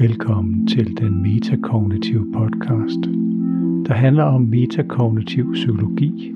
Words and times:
Velkommen 0.00 0.66
til 0.66 0.96
den 0.96 1.22
metakognitive 1.22 2.32
podcast, 2.32 3.00
der 3.86 3.94
handler 3.94 4.24
om 4.24 4.42
metakognitiv 4.42 5.52
psykologi, 5.52 6.32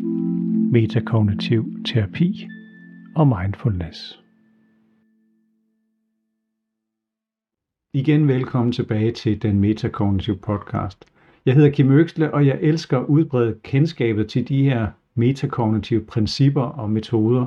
metakognitiv 0.72 1.64
terapi 1.84 2.48
og 3.16 3.28
mindfulness. 3.28 4.22
Igen 7.92 8.28
velkommen 8.28 8.72
tilbage 8.72 9.12
til 9.12 9.42
den 9.42 9.60
metakognitive 9.60 10.36
podcast. 10.36 11.04
Jeg 11.46 11.54
hedder 11.54 11.70
Kim 11.70 11.90
Øksle, 11.90 12.34
og 12.34 12.46
jeg 12.46 12.58
elsker 12.60 12.98
at 12.98 13.06
udbrede 13.06 13.58
kendskabet 13.62 14.28
til 14.28 14.48
de 14.48 14.62
her 14.62 14.88
metakognitive 15.14 16.04
principper 16.04 16.62
og 16.62 16.90
metoder. 16.90 17.46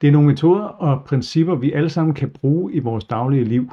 Det 0.00 0.08
er 0.08 0.12
nogle 0.12 0.28
metoder 0.28 0.64
og 0.64 1.04
principper, 1.04 1.54
vi 1.54 1.72
alle 1.72 1.90
sammen 1.90 2.14
kan 2.14 2.30
bruge 2.30 2.72
i 2.72 2.78
vores 2.78 3.04
daglige 3.04 3.44
liv. 3.44 3.70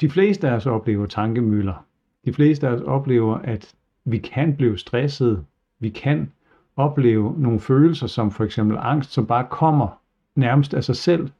De 0.00 0.10
fleste 0.10 0.48
af 0.48 0.52
os 0.52 0.66
oplever 0.66 1.06
tankemøller. 1.06 1.84
De 2.24 2.32
fleste 2.32 2.68
af 2.68 2.72
os 2.72 2.80
oplever, 2.80 3.34
at 3.38 3.74
vi 4.04 4.18
kan 4.18 4.56
blive 4.56 4.78
stresset. 4.78 5.44
Vi 5.78 5.88
kan 5.88 6.32
opleve 6.76 7.34
nogle 7.38 7.60
følelser, 7.60 8.06
som 8.06 8.30
for 8.30 8.44
eksempel 8.44 8.76
angst, 8.80 9.12
som 9.12 9.26
bare 9.26 9.46
kommer 9.50 10.00
nærmest 10.34 10.74
af 10.74 10.84
sig 10.84 10.96
selv, 10.96 11.30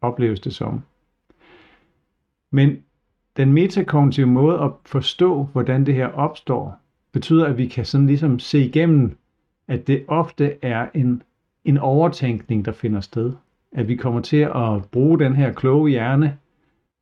opleves 0.00 0.40
det 0.40 0.54
som. 0.54 0.82
Men 2.50 2.76
den 3.36 3.52
metakognitive 3.52 4.26
måde 4.26 4.60
at 4.60 4.70
forstå, 4.86 5.42
hvordan 5.52 5.86
det 5.86 5.94
her 5.94 6.06
opstår, 6.06 6.78
betyder, 7.12 7.46
at 7.46 7.58
vi 7.58 7.66
kan 7.66 7.84
sådan 7.84 8.06
ligesom 8.06 8.38
se 8.38 8.58
igennem, 8.58 9.16
at 9.68 9.86
det 9.86 10.04
ofte 10.08 10.64
er 10.64 10.88
en, 10.94 11.22
en 11.64 11.78
overtænkning, 11.78 12.64
der 12.64 12.72
finder 12.72 13.00
sted. 13.00 13.32
At 13.72 13.88
vi 13.88 13.96
kommer 13.96 14.20
til 14.20 14.36
at 14.36 14.84
bruge 14.92 15.18
den 15.18 15.36
her 15.36 15.52
kloge 15.52 15.90
hjerne 15.90 16.38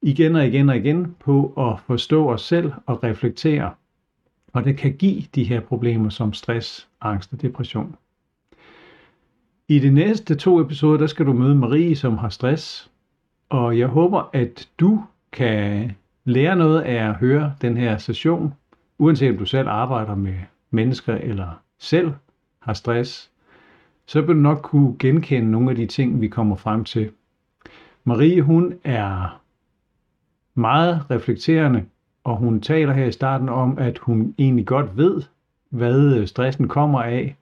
igen 0.06 0.36
og 0.36 0.46
igen 0.46 0.68
og 0.68 0.76
igen 0.76 1.16
på 1.20 1.52
at 1.58 1.80
forstå 1.86 2.30
os 2.30 2.42
selv 2.42 2.72
og 2.86 3.04
reflektere. 3.04 3.70
Og 4.52 4.64
det 4.64 4.76
kan 4.76 4.92
give 4.96 5.22
de 5.34 5.44
her 5.44 5.60
problemer 5.60 6.08
som 6.08 6.32
stress, 6.32 6.88
angst 7.00 7.32
og 7.32 7.42
depression. 7.42 7.96
I 9.68 9.78
de 9.78 9.90
næste 9.90 10.34
to 10.34 10.60
episoder, 10.60 10.98
der 10.98 11.06
skal 11.06 11.26
du 11.26 11.32
møde 11.32 11.54
Marie, 11.54 11.96
som 11.96 12.18
har 12.18 12.28
stress. 12.28 12.90
Og 13.48 13.78
jeg 13.78 13.86
håber, 13.86 14.30
at 14.32 14.68
du 14.80 15.02
kan 15.32 15.92
lære 16.24 16.56
noget 16.56 16.80
af 16.80 17.08
at 17.08 17.14
høre 17.14 17.54
den 17.62 17.76
her 17.76 17.98
session, 17.98 18.54
uanset 18.98 19.30
om 19.30 19.36
du 19.36 19.44
selv 19.44 19.68
arbejder 19.68 20.14
med 20.14 20.34
mennesker 20.70 21.14
eller 21.14 21.60
selv 21.78 22.12
har 22.60 22.72
stress, 22.72 23.30
så 24.06 24.20
vil 24.20 24.34
du 24.36 24.40
nok 24.40 24.60
kunne 24.62 24.96
genkende 24.98 25.50
nogle 25.50 25.70
af 25.70 25.76
de 25.76 25.86
ting, 25.86 26.20
vi 26.20 26.28
kommer 26.28 26.56
frem 26.56 26.84
til. 26.84 27.10
Marie, 28.04 28.42
hun 28.42 28.74
er 28.84 29.40
meget 30.54 31.10
reflekterende, 31.10 31.84
og 32.24 32.36
hun 32.36 32.60
taler 32.60 32.92
her 32.92 33.04
i 33.04 33.12
starten 33.12 33.48
om, 33.48 33.78
at 33.78 33.98
hun 33.98 34.34
egentlig 34.38 34.66
godt 34.66 34.96
ved, 34.96 35.22
hvad 35.70 36.16
øh, 36.16 36.26
stressen 36.26 36.68
kommer 36.68 37.02
af, 37.02 37.36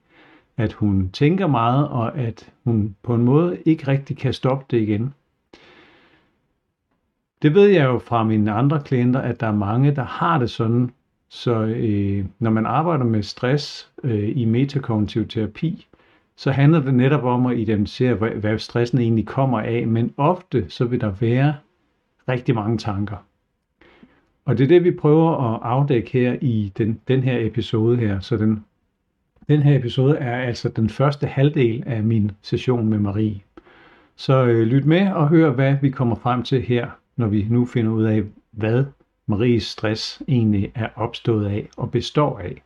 at 0.57 0.73
hun 0.73 1.09
tænker 1.13 1.47
meget, 1.47 1.87
og 1.87 2.17
at 2.17 2.51
hun 2.63 2.95
på 3.03 3.15
en 3.15 3.23
måde 3.23 3.57
ikke 3.65 3.87
rigtig 3.87 4.17
kan 4.17 4.33
stoppe 4.33 4.65
det 4.71 4.81
igen. 4.81 5.13
Det 7.41 7.55
ved 7.55 7.67
jeg 7.67 7.85
jo 7.85 7.99
fra 7.99 8.23
mine 8.23 8.51
andre 8.51 8.81
klienter, 8.85 9.19
at 9.19 9.39
der 9.39 9.47
er 9.47 9.55
mange, 9.55 9.95
der 9.95 10.03
har 10.03 10.39
det 10.39 10.49
sådan. 10.49 10.91
Så 11.29 11.61
øh, 11.61 12.25
når 12.39 12.51
man 12.51 12.65
arbejder 12.65 13.05
med 13.05 13.23
stress 13.23 13.91
øh, 14.03 14.37
i 14.37 14.45
metakognitiv 14.45 15.27
terapi, 15.27 15.87
så 16.35 16.51
handler 16.51 16.79
det 16.79 16.93
netop 16.93 17.23
om 17.23 17.45
at 17.45 17.57
identificere, 17.57 18.13
hvad, 18.13 18.29
hvad 18.29 18.59
stressen 18.59 18.99
egentlig 18.99 19.27
kommer 19.27 19.59
af. 19.59 19.87
Men 19.87 20.13
ofte 20.17 20.69
så 20.69 20.85
vil 20.85 21.01
der 21.01 21.11
være 21.11 21.53
rigtig 22.29 22.55
mange 22.55 22.77
tanker. 22.77 23.17
Og 24.45 24.57
det 24.57 24.63
er 24.63 24.67
det, 24.67 24.83
vi 24.83 24.91
prøver 24.91 25.53
at 25.53 25.59
afdække 25.63 26.11
her 26.11 26.37
i 26.41 26.71
den, 26.77 27.01
den 27.07 27.23
her 27.23 27.47
episode 27.47 27.97
her. 27.97 28.19
Så 28.19 28.37
den, 28.37 28.65
den 29.47 29.61
her 29.61 29.79
episode 29.79 30.17
er 30.17 30.37
altså 30.37 30.69
den 30.69 30.89
første 30.89 31.27
halvdel 31.27 31.83
af 31.85 32.03
min 32.03 32.31
session 32.41 32.87
med 32.87 32.99
Marie. 32.99 33.41
Så 34.15 34.45
øh, 34.45 34.67
lyt 34.67 34.85
med 34.85 35.11
og 35.11 35.29
hør, 35.29 35.51
hvad 35.51 35.75
vi 35.81 35.89
kommer 35.89 36.15
frem 36.15 36.43
til 36.43 36.61
her 36.61 36.89
når 37.15 37.27
vi 37.27 37.47
nu 37.49 37.65
finder 37.65 37.91
ud 37.91 38.03
af, 38.03 38.23
hvad 38.51 38.85
Maries 39.27 39.63
stress 39.63 40.23
egentlig 40.27 40.71
er 40.75 40.89
opstået 40.95 41.45
af 41.45 41.69
og 41.77 41.91
består 41.91 42.39
af. 42.39 42.63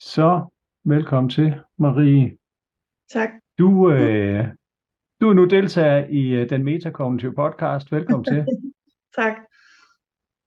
Så 0.00 0.46
velkommen 0.84 1.30
til, 1.30 1.60
Marie. 1.78 2.36
Tak. 3.10 3.30
Du, 3.58 3.90
øh, 3.90 4.48
du 5.24 5.30
er 5.30 5.34
nu 5.34 5.44
deltager 5.44 6.06
i 6.06 6.28
øh, 6.28 6.50
den 6.50 6.64
metakognitive 6.64 7.34
podcast. 7.34 7.92
Velkommen 7.92 8.24
til. 8.24 8.46
tak. 9.18 9.36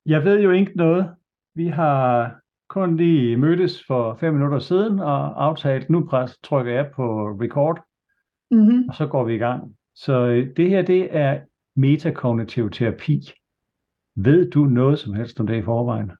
Jeg 0.06 0.24
ved 0.24 0.42
jo 0.42 0.52
ikke 0.52 0.72
noget. 0.76 1.16
Vi 1.56 1.68
har 1.68 2.36
kun 2.70 2.98
lige 2.98 3.38
mødtes 3.38 3.84
for 3.88 4.18
fem 4.20 4.34
minutter 4.34 4.60
siden 4.60 5.00
og 5.00 5.46
aftalt, 5.46 5.90
nu 5.90 6.08
pres, 6.10 6.38
trykker 6.44 6.74
jeg 6.74 6.92
på 6.96 7.28
record, 7.28 7.80
mm-hmm. 8.52 8.90
og 8.90 8.96
så 8.96 9.08
går 9.08 9.24
vi 9.24 9.36
i 9.36 9.38
gang. 9.38 9.76
Så 9.96 10.14
øh, 10.14 10.56
det 10.58 10.70
her, 10.70 10.82
det 10.82 11.16
er 11.16 11.40
metakognitiv 11.76 12.70
terapi. 12.72 13.32
Ved 14.16 14.52
du 14.52 14.66
noget 14.66 15.00
som 15.00 15.14
helst 15.14 15.40
om 15.40 15.48
det 15.48 15.56
i 15.56 15.62
forvejen? 15.64 16.12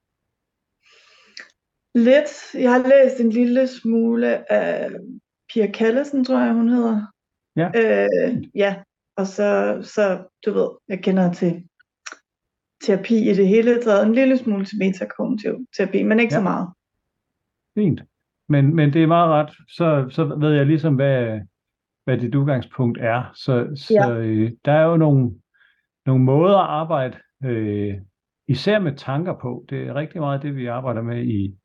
Lidt. 1.96 2.54
Jeg 2.54 2.72
har 2.72 2.84
læst 2.90 3.20
en 3.20 3.30
lille 3.30 3.68
smule 3.68 4.52
af 4.52 4.92
Pia 5.54 5.72
Kallesen, 5.72 6.26
tror 6.26 6.40
jeg, 6.40 6.54
hun 6.54 6.70
hedder. 6.70 7.17
Ja. 7.58 7.70
Øh, 7.76 8.44
ja, 8.56 8.76
og 9.18 9.28
så, 9.28 9.80
så, 9.82 10.24
du 10.46 10.54
ved, 10.54 10.70
jeg 10.88 11.00
kender 11.04 11.34
til 11.34 11.64
terapi 12.84 13.30
i 13.30 13.34
det 13.34 13.48
hele 13.48 13.84
taget. 13.84 14.06
En 14.06 14.16
lille 14.16 14.38
smule 14.38 14.66
til 14.66 14.78
metakognitiv 14.80 15.68
terapi, 15.78 16.04
men 16.04 16.20
ikke 16.20 16.34
ja. 16.34 16.40
så 16.40 16.44
meget. 16.44 16.68
Fint. 17.76 18.02
Men, 18.50 18.76
men 18.76 18.94
det 18.94 19.04
er 19.04 19.08
meget 19.08 19.30
ret. 19.30 19.54
Så, 19.70 20.08
så 20.10 20.26
ved 20.26 20.54
jeg 20.54 20.66
ligesom, 20.66 20.96
hvad, 20.96 21.40
hvad 22.06 22.18
dit 22.18 22.36
udgangspunkt 22.36 22.98
er. 23.02 23.32
Så, 23.36 23.68
så 23.76 23.94
ja. 23.94 24.20
øh, 24.20 24.52
der 24.66 24.72
er 24.72 24.84
jo 24.84 24.98
nogle, 24.98 25.32
nogle 26.06 26.24
måder 26.24 26.58
at 26.58 26.70
arbejde, 26.70 27.18
øh, 27.44 27.96
især 28.48 28.80
med 28.80 28.96
tanker 28.96 29.34
på. 29.42 29.66
Det 29.70 29.88
er 29.88 29.96
rigtig 29.96 30.22
meget 30.22 30.42
det, 30.42 30.56
vi 30.56 30.66
arbejder 30.66 31.02
med 31.02 31.24
i, 31.24 31.56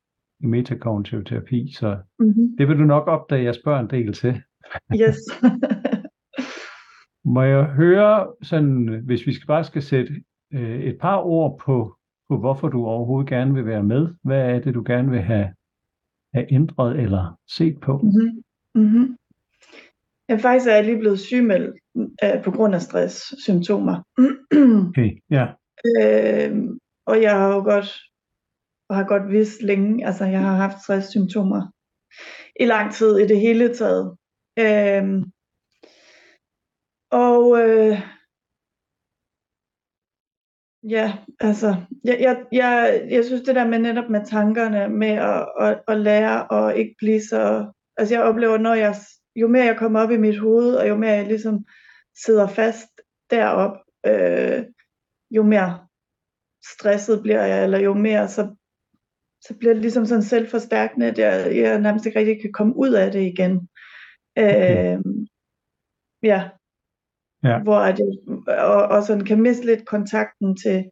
i 0.40 0.46
metakognitiv 0.46 1.24
terapi, 1.24 1.72
så 1.72 1.98
mm-hmm. 2.18 2.56
det 2.58 2.68
vil 2.68 2.78
du 2.78 2.84
nok 2.84 3.06
opdage, 3.06 3.44
jeg 3.44 3.54
spørger 3.54 3.80
en 3.80 3.90
del 3.90 4.12
til. 4.12 4.42
Yes. 4.94 5.18
Må 7.34 7.42
jeg 7.42 7.64
høre, 7.64 8.34
sådan, 8.42 9.02
hvis 9.04 9.26
vi 9.26 9.34
skal 9.34 9.46
bare 9.46 9.64
skal 9.64 9.82
sætte 9.82 10.12
øh, 10.52 10.80
et 10.80 10.98
par 11.00 11.16
ord 11.16 11.58
på, 11.58 11.96
på, 12.28 12.38
hvorfor 12.38 12.68
du 12.68 12.86
overhovedet 12.86 13.28
gerne 13.28 13.54
vil 13.54 13.66
være 13.66 13.82
med. 13.82 14.08
Hvad 14.24 14.40
er 14.40 14.58
det, 14.58 14.74
du 14.74 14.82
gerne 14.86 15.10
vil 15.10 15.20
have, 15.20 15.48
have 16.34 16.52
ændret 16.52 17.00
eller 17.00 17.38
set 17.48 17.80
på? 17.80 17.98
Mm-hmm. 17.98 18.42
Mm-hmm. 18.74 19.16
Ja, 20.28 20.36
faktisk 20.36 20.68
er 20.68 20.74
jeg 20.74 20.84
lige 20.84 20.98
blevet 20.98 21.20
sygemeldt 21.20 21.76
øh, 22.24 22.42
på 22.44 22.50
grund 22.50 22.74
af 22.74 22.82
stresssymptomer. 22.82 24.02
okay, 24.88 25.10
ja. 25.30 25.46
Øh, 26.00 26.56
og 27.06 27.22
jeg 27.22 27.38
har 27.38 27.54
jo 27.54 27.62
godt, 27.62 28.00
og 28.88 28.96
har 28.96 29.04
godt 29.04 29.32
vidst 29.32 29.62
længe, 29.62 30.06
altså 30.06 30.24
jeg 30.24 30.40
har 30.40 30.56
haft 30.56 30.82
stresssymptomer 30.82 31.62
i 32.60 32.64
lang 32.64 32.92
tid 32.92 33.18
i 33.18 33.26
det 33.26 33.40
hele 33.40 33.74
taget. 33.74 34.16
Øh, 34.58 35.22
og 37.10 37.58
øh, 37.58 37.98
ja, 40.82 41.18
altså, 41.40 41.76
jeg, 42.04 42.18
jeg, 42.20 42.44
jeg, 42.52 43.06
jeg 43.10 43.24
synes 43.24 43.42
det 43.42 43.54
der 43.54 43.68
med 43.68 43.78
netop 43.78 44.10
med 44.10 44.26
tankerne, 44.26 44.88
med 44.88 45.08
at, 45.08 45.48
at, 45.60 45.82
at 45.88 46.00
lære 46.00 46.46
og 46.46 46.76
ikke 46.76 46.94
blive 46.98 47.20
så, 47.20 47.72
altså 47.96 48.14
jeg 48.14 48.24
oplever, 48.24 48.58
når 48.58 48.74
jeg 48.74 48.94
jo 49.36 49.48
mere 49.48 49.64
jeg 49.64 49.76
kommer 49.76 50.00
op 50.00 50.10
i 50.10 50.16
mit 50.16 50.38
hoved, 50.38 50.74
og 50.74 50.88
jo 50.88 50.96
mere 50.96 51.12
jeg 51.12 51.26
ligesom 51.26 51.64
sidder 52.24 52.46
fast 52.46 52.88
derop, 53.30 53.76
øh, 54.06 54.64
jo 55.30 55.42
mere 55.42 55.86
stresset 56.64 57.22
bliver 57.22 57.44
jeg, 57.44 57.64
eller 57.64 57.78
jo 57.78 57.94
mere 57.94 58.28
så, 58.28 58.54
så 59.40 59.54
bliver 59.58 59.72
det 59.72 59.82
ligesom 59.82 60.06
sådan 60.06 60.22
selvforstærkende, 60.22 61.06
at 61.06 61.18
jeg, 61.18 61.56
jeg 61.56 61.80
nærmest 61.80 62.06
ikke 62.06 62.18
rigtig 62.18 62.40
kan 62.40 62.52
komme 62.52 62.76
ud 62.76 62.92
af 62.92 63.12
det 63.12 63.22
igen. 63.22 63.68
Okay. 64.36 64.96
Øh, 64.96 65.04
ja. 66.22 66.48
ja. 67.44 67.62
Hvor 67.62 67.78
at 67.78 67.98
jeg, 67.98 68.08
og, 68.58 68.82
og 68.82 69.02
sådan 69.02 69.24
kan 69.24 69.42
miste 69.42 69.66
lidt 69.66 69.86
kontakten 69.86 70.56
til, 70.56 70.90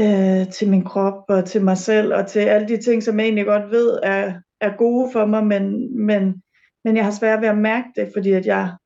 øh, 0.00 0.52
til 0.52 0.70
min 0.70 0.84
krop 0.84 1.24
og 1.28 1.44
til 1.44 1.64
mig 1.64 1.78
selv 1.78 2.14
og 2.14 2.26
til 2.26 2.40
alle 2.40 2.68
de 2.68 2.82
ting, 2.82 3.02
som 3.02 3.18
jeg 3.18 3.24
egentlig 3.24 3.46
godt 3.46 3.70
ved 3.70 3.98
er, 4.02 4.40
er 4.60 4.76
gode 4.76 5.12
for 5.12 5.26
mig, 5.26 5.46
men, 5.46 5.96
men 6.06 6.42
men 6.84 6.96
jeg 6.96 7.04
har 7.04 7.12
svært 7.12 7.40
ved 7.40 7.48
at 7.48 7.58
mærke 7.58 7.88
det, 7.96 8.10
fordi 8.14 8.32
at 8.32 8.46
jeg 8.46 8.76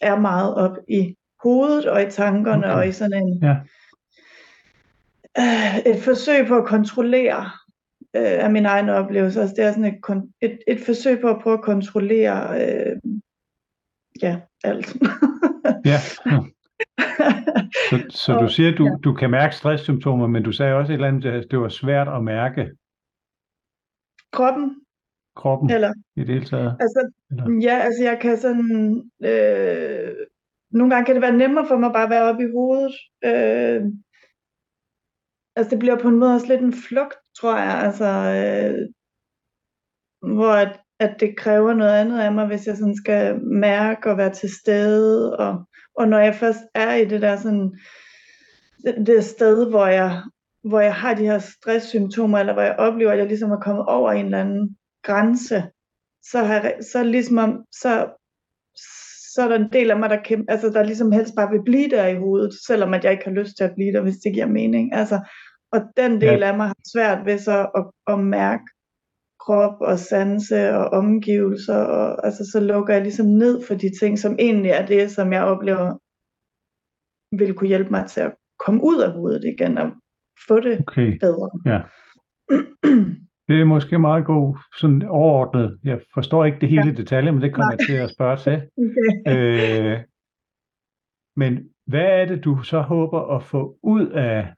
er 0.00 0.20
meget 0.20 0.54
op 0.54 0.76
i 0.88 1.16
hovedet 1.42 1.86
og 1.86 2.02
i 2.02 2.10
tankerne 2.10 2.66
okay. 2.66 2.76
og 2.76 2.88
i 2.88 2.92
sådan 2.92 3.26
en 3.26 3.42
ja. 3.42 3.56
øh, 5.38 5.78
et 5.78 6.02
forsøg 6.02 6.46
på 6.46 6.56
at 6.56 6.66
kontrollere 6.66 7.50
øh, 8.16 8.44
af 8.44 8.50
min 8.50 8.66
egen 8.66 8.88
oplevelse. 8.88 9.40
Altså, 9.40 9.54
det 9.56 9.64
er 9.64 9.72
sådan 9.72 9.84
et, 9.84 10.00
et, 10.40 10.58
et 10.68 10.80
forsøg 10.86 11.20
på 11.20 11.28
at 11.28 11.40
prøve 11.42 11.58
at 11.58 11.64
kontrollere 11.64 12.62
øh, 12.62 12.96
ja, 14.22 14.40
alt. 14.64 14.96
Ja. 15.84 15.98
Så, 17.90 18.04
så 18.10 18.32
du 18.32 18.48
siger, 18.48 18.72
at 18.72 18.78
du, 18.78 18.98
du 19.04 19.14
kan 19.14 19.30
mærke 19.30 19.54
stresssymptomer, 19.54 20.26
men 20.26 20.42
du 20.42 20.52
sagde 20.52 20.74
også 20.74 20.92
et 20.92 20.94
eller 20.94 21.08
andet, 21.08 21.24
at 21.24 21.46
det 21.50 21.60
var 21.60 21.68
svært 21.68 22.08
at 22.08 22.24
mærke 22.24 22.70
Kroppen, 24.32 24.76
kroppen 25.36 25.70
eller 25.70 25.92
i 26.16 26.20
det 26.20 26.28
hele 26.28 26.46
taget. 26.46 26.76
Altså, 26.80 27.10
Eller? 27.30 27.60
ja, 27.62 27.78
altså 27.78 28.04
jeg 28.04 28.18
kan 28.20 28.36
sådan, 28.38 28.70
øh, 29.24 30.14
nogle 30.70 30.90
gange 30.94 31.06
kan 31.06 31.14
det 31.14 31.22
være 31.22 31.36
nemmere 31.36 31.66
for 31.68 31.76
mig 31.76 31.92
bare 31.92 32.04
at 32.04 32.10
være 32.10 32.28
oppe 32.30 32.44
i 32.44 32.50
hovedet. 32.50 32.94
Øh, 33.24 33.82
altså 35.56 35.70
det 35.70 35.78
bliver 35.78 35.98
på 35.98 36.08
en 36.08 36.18
måde 36.18 36.34
også 36.34 36.46
lidt 36.46 36.60
en 36.60 36.72
flugt, 36.72 37.16
tror 37.40 37.56
jeg, 37.56 37.74
altså, 37.86 38.04
øh, 38.04 38.74
hvor 40.34 40.52
at, 40.52 40.80
at 41.00 41.16
det 41.20 41.36
kræver 41.36 41.74
noget 41.74 41.92
andet 41.92 42.20
af 42.20 42.32
mig, 42.32 42.46
hvis 42.46 42.66
jeg 42.66 42.76
sådan 42.76 42.96
skal 42.96 43.40
mærke 43.44 44.10
og 44.10 44.16
være 44.16 44.32
til 44.32 44.50
stede, 44.54 45.36
og, 45.36 45.66
og 45.98 46.08
når 46.08 46.18
jeg 46.18 46.34
først 46.34 46.60
er 46.74 46.94
i 46.94 47.04
det 47.04 47.22
der 47.22 47.36
sådan, 47.36 47.78
det, 48.84 49.06
det 49.06 49.24
sted, 49.24 49.70
hvor 49.70 49.86
jeg, 49.86 50.22
hvor 50.64 50.80
jeg 50.80 50.94
har 50.94 51.14
de 51.14 51.24
her 51.24 51.38
stresssymptomer, 51.38 52.38
eller 52.38 52.52
hvor 52.52 52.62
jeg 52.62 52.76
oplever, 52.78 53.12
at 53.12 53.18
jeg 53.18 53.26
ligesom 53.26 53.50
er 53.50 53.60
kommet 53.60 53.86
over 53.86 54.12
en 54.12 54.24
eller 54.24 54.40
anden 54.40 54.76
grænse, 55.02 55.62
så, 56.22 56.38
har 56.38 56.72
så 56.92 57.02
ligesom 57.02 57.38
om, 57.38 57.64
så, 57.72 58.19
så 59.40 59.44
er 59.44 59.48
der 59.48 59.64
en 59.64 59.72
del 59.72 59.90
af 59.90 59.98
mig, 59.98 60.10
der, 60.10 60.22
kæmper, 60.24 60.52
altså, 60.52 60.70
der 60.70 60.82
ligesom 60.82 61.12
helst 61.12 61.34
bare 61.36 61.50
vil 61.50 61.62
blive 61.64 61.88
der 61.90 62.06
i 62.06 62.16
hovedet, 62.18 62.52
selvom 62.66 62.94
at 62.94 63.04
jeg 63.04 63.12
ikke 63.12 63.24
har 63.24 63.30
lyst 63.40 63.56
til 63.56 63.64
at 63.64 63.74
blive 63.76 63.92
der, 63.92 64.02
hvis 64.02 64.16
det 64.24 64.32
giver 64.34 64.46
mening. 64.46 64.94
Altså, 64.94 65.20
og 65.72 65.80
den 65.96 66.12
del 66.20 66.38
Ja. 66.40 66.48
af 66.50 66.56
mig 66.56 66.66
har 66.66 66.76
svært 66.94 67.26
ved 67.26 67.38
så 67.38 67.58
at, 67.78 67.84
at 68.14 68.18
mærke 68.24 68.64
krop 69.40 69.76
og 69.80 69.98
sanse 69.98 70.70
og 70.70 70.84
omgivelser, 71.00 71.76
og 71.98 72.26
altså, 72.26 72.42
så 72.52 72.60
lukker 72.60 72.94
jeg 72.94 73.02
ligesom 73.02 73.26
ned 73.26 73.62
for 73.66 73.74
de 73.74 73.90
ting, 74.00 74.18
som 74.18 74.36
egentlig 74.38 74.70
er 74.70 74.86
det, 74.86 75.10
som 75.10 75.32
jeg 75.32 75.44
oplever 75.44 75.98
vil 77.36 77.54
kunne 77.54 77.68
hjælpe 77.68 77.90
mig 77.90 78.06
til 78.06 78.20
at 78.20 78.34
komme 78.64 78.80
ud 78.84 79.00
af 79.00 79.12
hovedet 79.12 79.44
igen 79.44 79.78
og 79.78 79.88
få 80.48 80.60
det 80.60 80.80
Okay, 80.80 81.18
bedre. 81.18 81.50
Ja. 81.66 81.80
det 83.50 83.60
er 83.60 83.64
måske 83.64 83.98
meget 83.98 84.24
god, 84.24 84.56
sådan 84.80 85.02
overordnet. 85.02 85.78
Jeg 85.84 86.00
forstår 86.14 86.44
ikke 86.44 86.60
det 86.60 86.68
hele 86.68 86.90
i 86.90 86.94
detaljer, 86.94 87.32
men 87.32 87.42
det 87.42 87.54
kommer 87.54 87.72
jeg 87.72 87.86
til 87.86 87.96
at 87.96 88.10
spørge 88.10 88.36
til. 88.36 88.56
Okay. 89.26 89.92
Øh, 89.92 89.98
men 91.36 91.70
hvad 91.86 92.06
er 92.20 92.24
det, 92.24 92.44
du 92.44 92.62
så 92.62 92.80
håber 92.80 93.36
at 93.36 93.42
få 93.42 93.78
ud 93.82 94.06
af, 94.06 94.54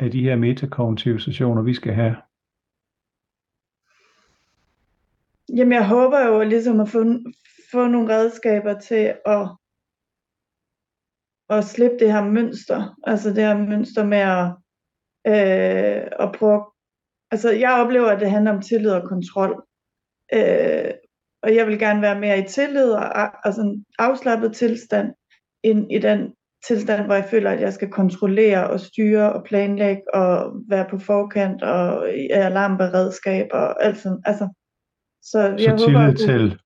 af 0.00 0.10
de 0.10 0.22
her 0.22 0.36
metakognitive 0.36 1.20
sessioner, 1.20 1.62
vi 1.62 1.74
skal 1.74 1.94
have? 1.94 2.16
Jamen, 5.56 5.72
jeg 5.72 5.88
håber 5.88 6.26
jo 6.26 6.42
ligesom 6.42 6.80
at 6.80 6.88
få, 6.88 7.04
få 7.72 7.86
nogle 7.86 8.14
redskaber 8.14 8.78
til 8.78 9.14
at, 9.26 9.48
at 11.48 11.64
slippe 11.64 11.96
det 11.98 12.12
her 12.12 12.24
mønster. 12.24 12.96
Altså 13.06 13.28
det 13.28 13.42
her 13.44 13.58
mønster 13.58 14.04
med 14.04 14.18
at, 14.18 14.46
øh, 15.26 16.08
at 16.18 16.32
prøve... 16.38 16.64
Altså, 17.30 17.50
jeg 17.52 17.72
oplever, 17.72 18.06
at 18.06 18.20
det 18.20 18.30
handler 18.30 18.50
om 18.52 18.62
tillid 18.62 18.90
og 18.90 19.08
kontrol. 19.08 19.64
Øh, 20.34 20.90
og 21.42 21.54
jeg 21.54 21.66
vil 21.66 21.78
gerne 21.78 22.02
være 22.02 22.20
mere 22.20 22.38
i 22.38 22.48
tillid 22.48 22.90
og 22.90 23.46
altså 23.46 23.60
en 23.62 23.84
afslappet 23.98 24.52
tilstand, 24.54 25.08
end 25.62 25.92
i 25.92 25.98
den 25.98 26.34
tilstand, 26.68 27.04
hvor 27.06 27.14
jeg 27.14 27.24
føler, 27.30 27.50
at 27.50 27.60
jeg 27.60 27.72
skal 27.72 27.90
kontrollere 27.90 28.70
og 28.70 28.80
styre 28.80 29.32
og 29.32 29.44
planlægge 29.44 30.14
og 30.14 30.52
være 30.68 30.86
på 30.90 30.98
forkant 30.98 31.62
og 31.62 32.10
i 32.14 32.28
alarmberedskab 32.30 33.46
og 33.52 33.84
alt 33.84 33.98
sådan. 33.98 34.18
Altså, 34.24 34.48
så 35.22 35.40
jeg 35.40 35.58
Så 35.78 35.86
håber, 35.86 35.86
tillid 35.86 36.12
du- 36.16 36.26
til, 36.26 36.60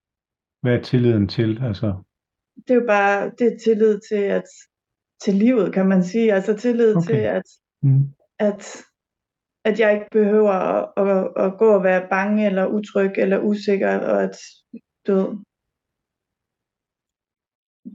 hvad 0.62 0.72
er 0.74 0.82
tilliden 0.82 1.28
til? 1.28 1.60
Altså, 1.64 1.94
det 2.56 2.70
er 2.70 2.74
jo 2.74 2.86
bare 2.86 3.30
det 3.38 3.46
er 3.52 3.58
tillid 3.64 4.00
til 4.08 4.22
at 4.22 4.44
til 5.24 5.34
livet, 5.34 5.72
kan 5.74 5.86
man 5.86 6.04
sige. 6.04 6.32
Altså 6.32 6.56
tillid 6.56 6.96
Okay. 6.96 7.06
til 7.06 7.16
at 7.16 7.42
mm, 7.82 8.00
at 8.38 8.76
at 9.64 9.80
jeg 9.80 9.94
ikke 9.94 10.06
behøver 10.10 10.50
at, 10.50 10.92
at, 10.96 11.44
at 11.44 11.58
gå 11.58 11.74
og 11.74 11.84
være 11.84 12.08
bange 12.10 12.46
eller 12.46 12.66
utryg 12.66 13.12
eller 13.16 13.38
usikker, 13.38 13.98
og 13.98 14.22
at 14.22 14.36
du 15.06 15.12
ved, 15.14 15.38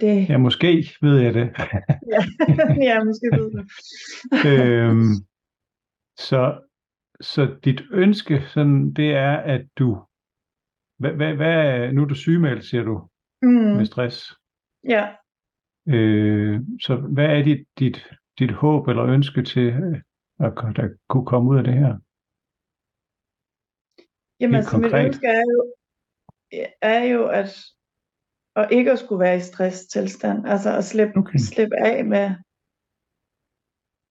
det, 0.02 0.30
ja, 0.30 0.38
måske 0.38 0.68
ved 1.02 1.20
jeg 1.20 1.34
det. 1.34 1.50
ja, 2.14 2.22
ja, 2.90 3.04
måske 3.04 3.26
ved 3.32 3.52
du. 3.52 3.64
øhm, 4.50 5.14
så, 6.18 6.62
så 7.22 7.56
dit 7.64 7.82
ønske, 7.92 8.42
sådan, 8.48 8.94
det 8.94 9.12
er, 9.12 9.38
at 9.38 9.66
du, 9.80 10.06
hvad, 10.98 11.12
hvad, 11.12 11.34
hvad, 11.36 11.94
nu 11.94 12.02
er 12.02 12.06
du 12.06 12.16
sygemeldt, 12.16 12.66
siger 12.66 12.84
du, 12.84 13.08
Mm, 13.42 13.50
med 13.50 13.86
stress. 13.86 14.34
ja, 14.90 15.16
Øh, 15.88 16.60
så 16.82 16.96
hvad 16.96 17.26
er 17.26 17.44
dit, 17.44 17.66
dit, 17.80 18.08
dit 18.40 18.52
håb 18.52 18.88
eller 18.88 19.06
ønske 19.06 19.44
til, 19.44 19.74
ko- 20.40 20.74
der 20.78 20.88
kunne 21.10 21.26
komme 21.26 21.50
ud 21.52 21.58
af 21.58 21.64
det 21.64 21.74
her? 21.74 21.94
Jamen, 24.40 24.56
altså, 24.56 24.78
mit 24.78 24.92
konkret. 24.92 25.06
ønske 25.06 25.28
er 25.28 25.44
jo, 25.54 25.74
er 26.82 27.04
jo 27.04 27.28
at, 27.28 27.50
at 28.56 28.72
ikke 28.72 28.92
at 28.92 29.00
skulle 29.00 29.20
være 29.20 29.38
i 29.38 29.40
stresstilstand. 29.40 30.48
Altså 30.48 30.78
at 30.78 30.84
slippe, 30.84 31.14
Okay. 31.20 31.40
slippe 31.40 31.78
af 31.78 32.06
med... 32.06 32.26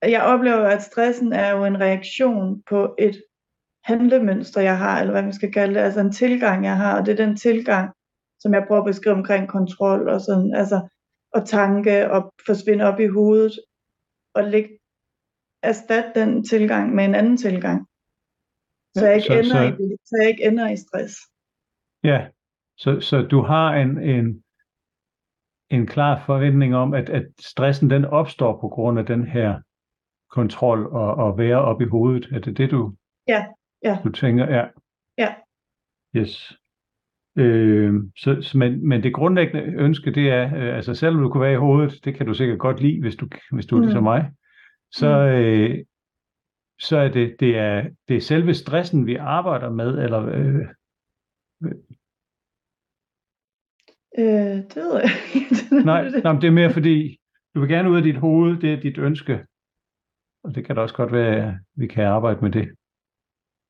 Jeg 0.03 0.23
oplever, 0.23 0.65
at 0.65 0.83
stressen 0.83 1.33
er 1.33 1.51
jo 1.57 1.65
en 1.65 1.81
reaktion 1.81 2.63
på 2.63 2.95
et 2.99 3.23
handlemønster, 3.85 4.61
jeg 4.61 4.79
har, 4.79 5.01
eller 5.01 5.13
hvad 5.13 5.23
man 5.23 5.33
skal 5.33 5.53
kalde 5.53 5.75
det, 5.75 5.81
altså 5.81 6.01
en 6.01 6.13
tilgang, 6.13 6.65
jeg 6.65 6.77
har, 6.77 7.01
og 7.01 7.07
det 7.07 7.13
er 7.13 7.27
den 7.27 7.37
tilgang, 7.37 7.95
som 8.41 8.55
jeg 8.55 8.65
prøver 8.67 8.81
at 8.81 8.87
beskrive 8.87 9.15
omkring 9.15 9.49
kontrol 9.49 10.09
og 10.09 10.21
sådan, 10.21 10.55
altså, 10.55 10.89
og 11.35 11.47
tanke 11.47 12.11
og 12.11 12.33
forsvinde 12.47 12.85
op 12.85 13.01
i 13.01 13.07
hovedet, 13.07 13.53
og 14.35 14.45
lægge, 14.45 14.78
erstatte 15.63 16.21
den 16.21 16.45
tilgang 16.45 16.95
med 16.95 17.05
en 17.05 17.15
anden 17.15 17.37
tilgang. 17.37 17.87
Så 18.97 19.07
jeg 19.07 19.15
ikke, 19.17 19.27
Så- 19.27 19.33
ender, 19.39 19.77
så- 19.77 19.83
i, 19.83 19.97
så 20.05 20.17
jeg 20.21 20.29
ikke 20.31 20.45
ender 20.45 20.69
i 20.71 20.77
stress. 20.77 21.15
Ja, 22.05 22.27
så, 22.79 23.01
så 23.01 23.23
du 23.23 23.43
har 23.43 23.75
en, 23.75 24.03
en, 24.03 24.43
en 25.71 25.87
klar 25.87 26.23
forventning 26.27 26.75
om, 26.77 26.95
at, 26.95 27.11
at 27.11 27.27
stressen 27.41 27.91
den 27.91 28.05
opstår 28.05 28.61
på 28.61 28.69
grund 28.69 28.99
af 28.99 29.07
den 29.07 29.27
her 29.27 29.61
kontrol 30.31 30.87
og, 30.87 31.15
og 31.15 31.39
være 31.39 31.57
op 31.59 31.81
i 31.81 31.85
hovedet. 31.85 32.29
Er 32.33 32.39
det 32.39 32.57
det, 32.59 32.71
du, 32.71 32.95
Ja, 33.29 33.47
ja. 33.85 33.99
du 34.05 34.13
tænker? 34.13 34.45
Ja. 34.57 34.67
Ja. 35.19 35.35
Yes. 36.17 36.53
Øh, 37.37 37.95
så, 38.17 38.43
så, 38.43 38.59
men, 38.59 38.89
men 38.89 39.03
det 39.03 39.15
grundlæggende 39.15 39.63
ønske, 39.63 40.11
det 40.15 40.31
er, 40.31 40.45
øh, 40.57 40.77
altså 40.77 40.95
selvom 40.95 41.23
du 41.23 41.29
kunne 41.31 41.41
være 41.43 41.53
i 41.53 41.57
hovedet, 41.67 42.05
det 42.05 42.15
kan 42.15 42.27
du 42.27 42.35
sikkert 42.35 42.59
godt 42.59 42.81
lide, 42.81 43.01
hvis 43.01 43.17
du, 43.17 43.29
hvis 43.53 43.67
du 43.67 43.75
er 43.77 43.79
Mm. 43.81 43.85
ligesom 43.85 44.03
mig, 44.03 44.31
så, 44.93 45.07
øh, 45.07 45.85
så 46.81 46.97
er 46.99 47.09
det, 47.09 47.37
det, 47.41 47.57
er, 47.59 47.91
det 48.09 48.17
er 48.17 48.21
selve 48.21 48.55
stressen, 48.55 49.07
vi 49.07 49.15
arbejder 49.17 49.71
med, 49.71 49.99
eller 49.99 50.27
øh, 50.27 50.67
Øh, 54.19 54.57
det 54.71 54.77
ved 54.77 54.95
jeg 55.01 55.11
ikke. 55.35 55.55
Nej, 55.91 56.09
nej, 56.25 56.33
men 56.33 56.43
det 56.43 56.49
er 56.49 56.53
mere 56.61 56.73
fordi, 56.73 57.21
du 57.55 57.61
vil 57.61 57.69
gerne 57.69 57.91
ud 57.91 57.97
af 57.97 58.03
dit 58.03 58.17
hoved, 58.17 58.61
det 58.61 58.73
er 58.73 58.81
dit 58.81 58.99
ønske. 58.99 59.47
Og 60.45 60.55
det 60.55 60.65
kan 60.67 60.77
da 60.77 60.83
også 60.83 60.95
godt 60.95 61.13
være, 61.13 61.49
at 61.49 61.55
vi 61.75 61.87
kan 61.87 62.05
arbejde 62.05 62.41
med 62.41 62.51
det. 62.51 62.69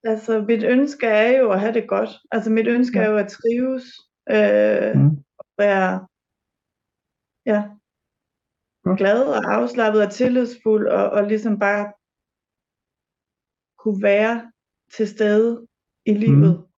Altså, 0.04 0.44
mit 0.48 0.64
ønske 0.64 1.06
er 1.06 1.38
jo 1.40 1.50
at 1.50 1.60
have 1.60 1.72
det 1.74 1.88
godt. 1.88 2.10
Altså, 2.32 2.50
mit 2.50 2.66
ønske 2.66 2.98
Ja. 2.98 3.04
er 3.04 3.10
jo 3.10 3.16
at 3.16 3.28
trives, 3.28 3.84
øh, 4.30 5.02
Mm. 5.02 5.24
være 5.58 6.06
ja. 7.46 7.62
Glad 8.96 9.20
og 9.36 9.54
afslappet 9.54 10.04
og 10.06 10.12
tillidsfuld, 10.12 10.88
og, 10.88 11.10
og 11.10 11.22
ligesom 11.24 11.58
bare 11.58 11.92
kunne 13.78 14.02
være 14.02 14.52
til 14.96 15.08
stede 15.08 15.66
i 16.06 16.12
livet. 16.12 16.52
Mm. 16.58 16.68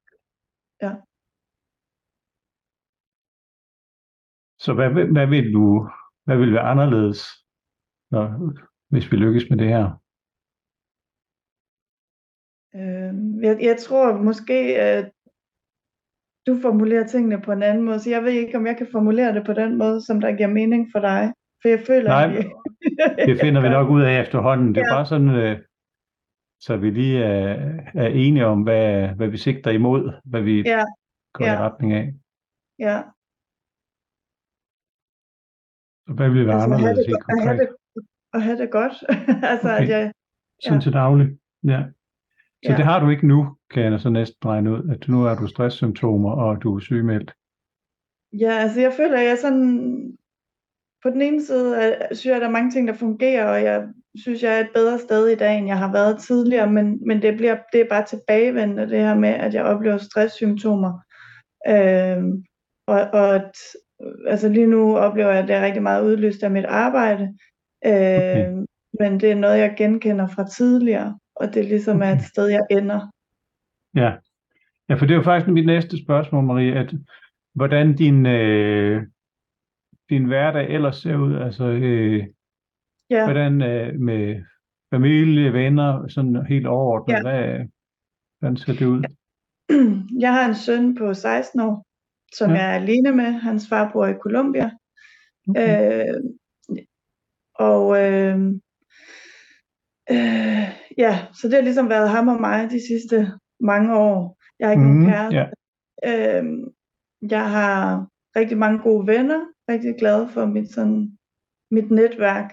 Så 4.65 4.75
hvad, 4.75 4.91
vil- 4.95 5.13
hvad 5.13 5.27
vil 5.27 5.53
du, 5.55 5.91
hvad 6.25 6.37
vil 6.39 6.53
være 6.53 6.71
anderledes, 6.73 7.21
når, 8.11 8.25
hvis 8.93 9.13
vi 9.13 9.17
lykkes 9.17 9.51
med 9.51 9.59
det 9.59 9.69
her? 9.69 9.87
Øh, 12.75 13.13
jeg, 13.47 13.55
jeg 13.69 13.77
tror 13.85 14.23
måske, 14.29 14.59
at 14.77 15.13
du 16.47 16.53
formulerer 16.63 17.07
tingene 17.07 17.43
på 17.43 17.53
en 17.53 17.63
anden 17.63 17.85
måde, 17.85 18.01
så 18.01 18.11
jeg 18.11 18.23
ved 18.25 18.33
ikke, 18.33 18.57
om 18.59 18.67
jeg 18.67 18.77
kan 18.77 18.89
formulere 18.93 19.35
det 19.35 19.47
på 19.47 19.53
den 19.53 19.79
måde, 19.79 20.03
som 20.07 20.21
der 20.21 20.37
giver 20.37 20.49
mening 20.61 20.89
for 20.93 21.01
dig. 21.01 21.23
For 21.63 21.69
jeg 21.69 21.81
føler, 21.87 22.09
Nej, 22.09 22.27
vi... 22.29 22.37
Det 23.27 23.41
finder 23.41 23.61
vi 23.63 23.69
nok 23.69 23.91
ud 23.91 24.03
af 24.03 24.21
efterhånden. 24.23 24.69
Det 24.75 24.81
er 24.81 24.87
Ja. 24.87 24.95
bare 24.95 25.07
sådan, 25.07 25.29
øh, 25.29 25.59
så 26.61 26.77
vi 26.77 26.91
lige 26.91 27.25
er, 27.25 27.79
er 27.95 28.07
enige 28.09 28.47
om, 28.47 28.63
hvad, 28.63 29.09
hvad 29.09 29.29
vi 29.29 29.37
sigter 29.37 29.71
imod, 29.71 30.13
hvad 30.25 30.43
vi 30.43 30.63
Ja, 30.63 30.85
går 31.33 31.45
i 31.45 31.49
ja. 31.49 31.69
retning 31.69 31.93
af. 31.93 32.15
ja. 32.79 33.03
Så 36.07 36.13
hvad 36.17 36.31
vil 36.31 36.47
være 36.47 36.55
Altså, 36.63 36.75
anderledes 36.75 37.07
helt 37.07 37.17
at 37.19 37.25
have 37.29 37.49
konkret? 37.49 37.69
det, 37.69 38.05
at 38.35 38.43
have 38.43 38.59
det 38.59 38.71
godt. 38.71 38.93
altså, 39.53 39.69
Okay. 39.73 39.83
at 39.83 39.89
jeg, 39.89 40.13
Sådan 40.65 40.79
Ja. 40.79 40.83
til 40.83 40.93
daglig. 40.93 41.27
Ja. 41.65 41.83
Så 42.65 42.71
Ja. 42.73 42.77
det 42.77 42.85
har 42.85 43.01
du 43.01 43.09
ikke 43.11 43.27
nu, 43.27 43.57
kan 43.71 43.83
jeg 43.93 44.01
så 44.01 44.11
næsten 44.11 44.49
regne 44.51 44.71
ud, 44.73 44.89
at 44.95 45.09
nu 45.09 45.25
er 45.25 45.35
du 45.35 45.47
stresssymptomer, 45.47 46.33
og 46.33 46.63
du 46.63 46.77
er 46.77 46.81
sygemeldt. 46.81 47.35
Ja, 48.41 48.53
altså 48.63 48.81
jeg 48.81 48.93
føler, 48.97 49.19
at 49.19 49.25
jeg 49.27 49.39
sådan... 49.39 50.19
På 51.03 51.11
den 51.11 51.23
ene 51.23 51.45
side 51.45 51.77
øh, 51.77 52.17
synes 52.17 52.27
jeg, 52.27 52.35
at 52.35 52.41
der 52.41 52.49
er 52.49 52.53
mange 52.53 52.71
ting, 52.71 52.89
der 52.89 52.95
fungerer, 52.95 53.47
og 53.47 53.63
jeg 53.63 53.89
synes, 54.15 54.43
jeg 54.43 54.57
er 54.57 54.61
et 54.61 54.71
bedre 54.75 54.99
sted 54.99 55.29
i 55.29 55.35
dag, 55.35 55.59
end 55.59 55.67
jeg 55.67 55.79
har 55.79 55.93
været 55.93 56.19
tidligere, 56.19 56.73
men, 56.73 57.07
men 57.07 57.23
det, 57.23 57.37
bliver, 57.37 57.57
det 57.73 57.81
er 57.81 57.89
bare 57.91 58.05
tilbagevendende, 58.05 58.89
det 58.89 58.99
her 58.99 59.15
med, 59.15 59.29
at 59.29 59.55
jeg 59.55 59.65
oplever 59.65 59.99
stresssymptomer. 59.99 60.93
Øh, 61.69 62.25
og, 62.87 63.01
og 63.13 63.35
at, 63.35 63.53
altså 64.27 64.49
lige 64.49 64.67
nu 64.67 64.97
oplever 64.97 65.31
jeg, 65.31 65.43
at 65.43 65.49
det 65.49 65.57
er 65.57 65.65
rigtig 65.65 65.83
meget 65.83 66.05
udløst 66.05 66.43
af 66.43 66.51
mit 66.51 66.65
arbejde, 66.65 67.23
øh, 67.87 67.93
okay. 67.93 68.65
men 69.01 69.21
det 69.21 69.31
er 69.31 69.35
noget, 69.35 69.59
jeg 69.59 69.75
genkender 69.79 70.27
fra 70.29 70.49
tidligere, 70.49 71.19
og 71.37 71.55
det 71.55 71.65
ligesom 71.65 71.97
okay. 71.97 72.07
er 72.07 72.17
et 72.17 72.23
sted, 72.23 72.47
jeg 72.47 72.63
ender. 72.71 73.11
Ja. 73.95 74.13
ja, 74.89 74.95
for 74.95 75.07
det 75.07 75.11
er 75.11 75.19
jo 75.19 75.23
faktisk 75.23 75.49
mit 75.49 75.67
næste 75.67 76.03
spørgsmål, 76.05 76.45
Marie, 76.45 76.75
at 76.75 76.95
hvordan 77.55 77.97
din, 77.97 78.27
øh, 78.27 79.03
din 80.11 80.25
hverdag 80.25 80.71
ellers 80.71 80.97
ser 80.97 81.17
ud, 81.17 81.35
altså 81.37 81.65
øh, 81.65 82.27
ja. 83.11 83.25
hvordan 83.25 83.63
øh, 83.63 84.01
med 84.01 84.43
familie, 84.95 85.53
venner, 85.53 86.09
sådan 86.09 86.47
helt 86.47 86.67
overordnet, 86.67 87.15
ja. 87.15 87.23
hvad, 87.23 87.67
hvordan 88.39 88.57
ser 88.57 88.73
det 88.73 88.87
ud? 88.87 89.03
Jeg 90.25 90.33
har 90.33 90.49
en 90.49 90.55
søn 90.55 90.95
på 90.95 91.15
16 91.15 91.61
år, 91.61 91.87
som 92.35 92.51
ja. 92.51 92.57
jeg 92.57 92.71
er 92.71 92.75
alene 92.75 93.13
med. 93.13 93.25
Hans 93.25 93.69
far 93.69 93.91
bor 93.93 94.07
i 94.07 94.15
Colombia. 94.15 94.71
Okay. 95.49 96.09
Øh, 96.09 96.21
og 97.55 97.85
øh, 98.03 98.39
øh, 100.11 100.65
ja, 100.99 101.27
så 101.33 101.49
det 101.49 101.55
har 101.55 101.63
ligesom 101.63 101.89
været 101.89 102.11
ham 102.11 102.29
og 102.29 102.41
mig 102.41 102.71
de 102.71 102.87
sidste 102.89 103.33
mange 103.61 103.97
år. 103.97 104.39
Jeg 104.59 104.69
har 104.69 104.73
ikke 104.73 104.85
mm, 104.85 104.89
nogen 104.89 105.03
mhm, 105.03 105.11
kæreste. 105.11 105.37
Yeah. 106.07 106.45
Øh, 106.45 106.45
jeg 107.31 107.51
har 107.51 108.07
rigtig 108.37 108.59
mange 108.59 108.79
gode 108.79 109.07
venner. 109.07 109.41
Rigtig 109.71 109.95
glad 109.99 110.29
for 110.29 110.47
mit, 110.47 110.73
sådan, 110.73 111.19
mit 111.71 111.91
netværk. 111.91 112.49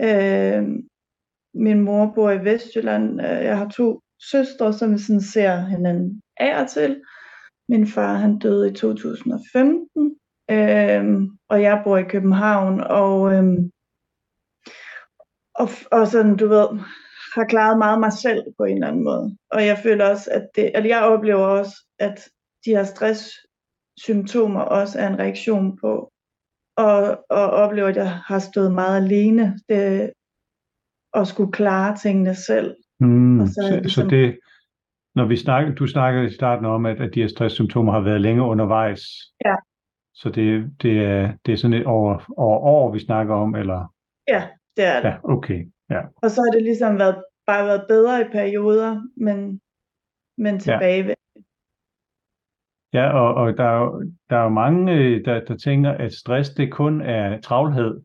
Øh, 0.00 0.62
min 1.54 1.80
mor 1.80 2.12
bor 2.14 2.30
i 2.30 2.44
Vestjylland. 2.44 3.20
Øh, 3.20 3.44
jeg 3.48 3.58
har 3.58 3.68
to 3.68 4.00
søstre, 4.30 4.72
som 4.72 4.98
sådan 4.98 5.20
ser 5.20 5.60
hinanden 5.60 6.22
af 6.36 6.62
og 6.62 6.70
til. 6.70 7.02
Min 7.68 7.86
far 7.86 8.14
han 8.14 8.38
døde 8.38 8.70
i 8.70 8.74
2015, 8.74 10.16
øh, 10.50 11.04
og 11.48 11.62
jeg 11.62 11.80
bor 11.84 11.96
i 11.96 12.10
København, 12.14 12.80
og, 12.80 13.32
øh, 13.34 13.44
og, 15.54 15.68
og 15.90 16.06
sådan, 16.06 16.36
du 16.36 16.46
ved, 16.48 16.68
har 17.34 17.44
klaret 17.48 17.78
meget 17.78 18.00
mig 18.00 18.12
selv 18.12 18.42
på 18.58 18.64
en 18.64 18.74
eller 18.74 18.88
anden 18.88 19.04
måde. 19.04 19.36
Og 19.50 19.66
jeg 19.66 19.78
føler 19.82 20.10
også, 20.10 20.30
at 20.30 20.48
det, 20.54 20.76
eller 20.76 20.88
jeg 20.88 21.02
oplever 21.02 21.46
også, 21.46 21.86
at 21.98 22.28
de 22.64 22.70
her 22.70 22.84
stresssymptomer 22.84 24.60
også 24.60 24.98
er 24.98 25.08
en 25.08 25.18
reaktion 25.18 25.78
på, 25.78 26.12
og, 26.84 27.24
og 27.30 27.50
oplever, 27.50 27.88
at 27.88 27.96
jeg 27.96 28.10
har 28.10 28.38
stået 28.38 28.72
meget 28.72 29.04
alene, 29.04 29.58
det, 29.68 30.12
og 31.12 31.26
skulle 31.26 31.52
klare 31.52 31.96
tingene 31.96 32.34
selv. 32.34 32.76
Mm, 33.00 33.46
så, 33.46 33.52
så, 33.54 33.80
ligesom, 33.82 34.04
så 34.04 34.10
det, 34.10 34.38
når 35.14 35.24
vi 35.24 35.36
snakker, 35.36 35.74
du 35.74 35.86
snakkede 35.86 36.26
i 36.26 36.34
starten 36.34 36.66
om, 36.66 36.86
at, 36.86 37.00
at 37.00 37.14
de 37.14 37.20
her 37.20 37.28
stresssymptomer 37.28 37.92
har 37.92 38.00
været 38.00 38.20
længe 38.20 38.42
undervejs. 38.42 39.00
Ja. 39.44 39.54
Så 40.14 40.28
det, 40.28 40.70
det, 40.82 41.04
er, 41.04 41.32
det 41.46 41.52
er 41.52 41.56
sådan 41.56 41.76
et 41.80 41.86
over, 41.86 42.32
over 42.36 42.58
år, 42.58 42.92
vi 42.92 42.98
snakker 42.98 43.34
om, 43.34 43.54
eller? 43.54 43.94
Ja, 44.28 44.42
det 44.76 44.84
er 44.84 45.00
det. 45.02 45.08
Ja, 45.08 45.16
okay. 45.24 45.66
Ja. 45.90 46.00
Og 46.22 46.30
så 46.30 46.40
har 46.40 46.50
det 46.56 46.62
ligesom 46.62 46.98
været, 46.98 47.24
bare 47.46 47.66
været 47.66 47.84
bedre 47.88 48.20
i 48.20 48.24
perioder, 48.32 49.02
men, 49.16 49.60
men 50.38 50.60
tilbage. 50.60 51.04
Ja. 51.04 51.14
Ja, 52.92 53.10
og, 53.10 53.34
og 53.34 53.56
der, 53.56 53.64
er 53.64 53.78
jo, 53.78 54.02
der 54.30 54.36
er 54.36 54.42
jo 54.42 54.48
mange, 54.48 54.94
øh, 54.94 55.24
der, 55.24 55.44
der 55.44 55.56
tænker, 55.56 55.90
at 55.90 56.12
stress 56.12 56.50
det 56.50 56.72
kun 56.72 57.00
er 57.00 57.40
travlhed. 57.40 58.00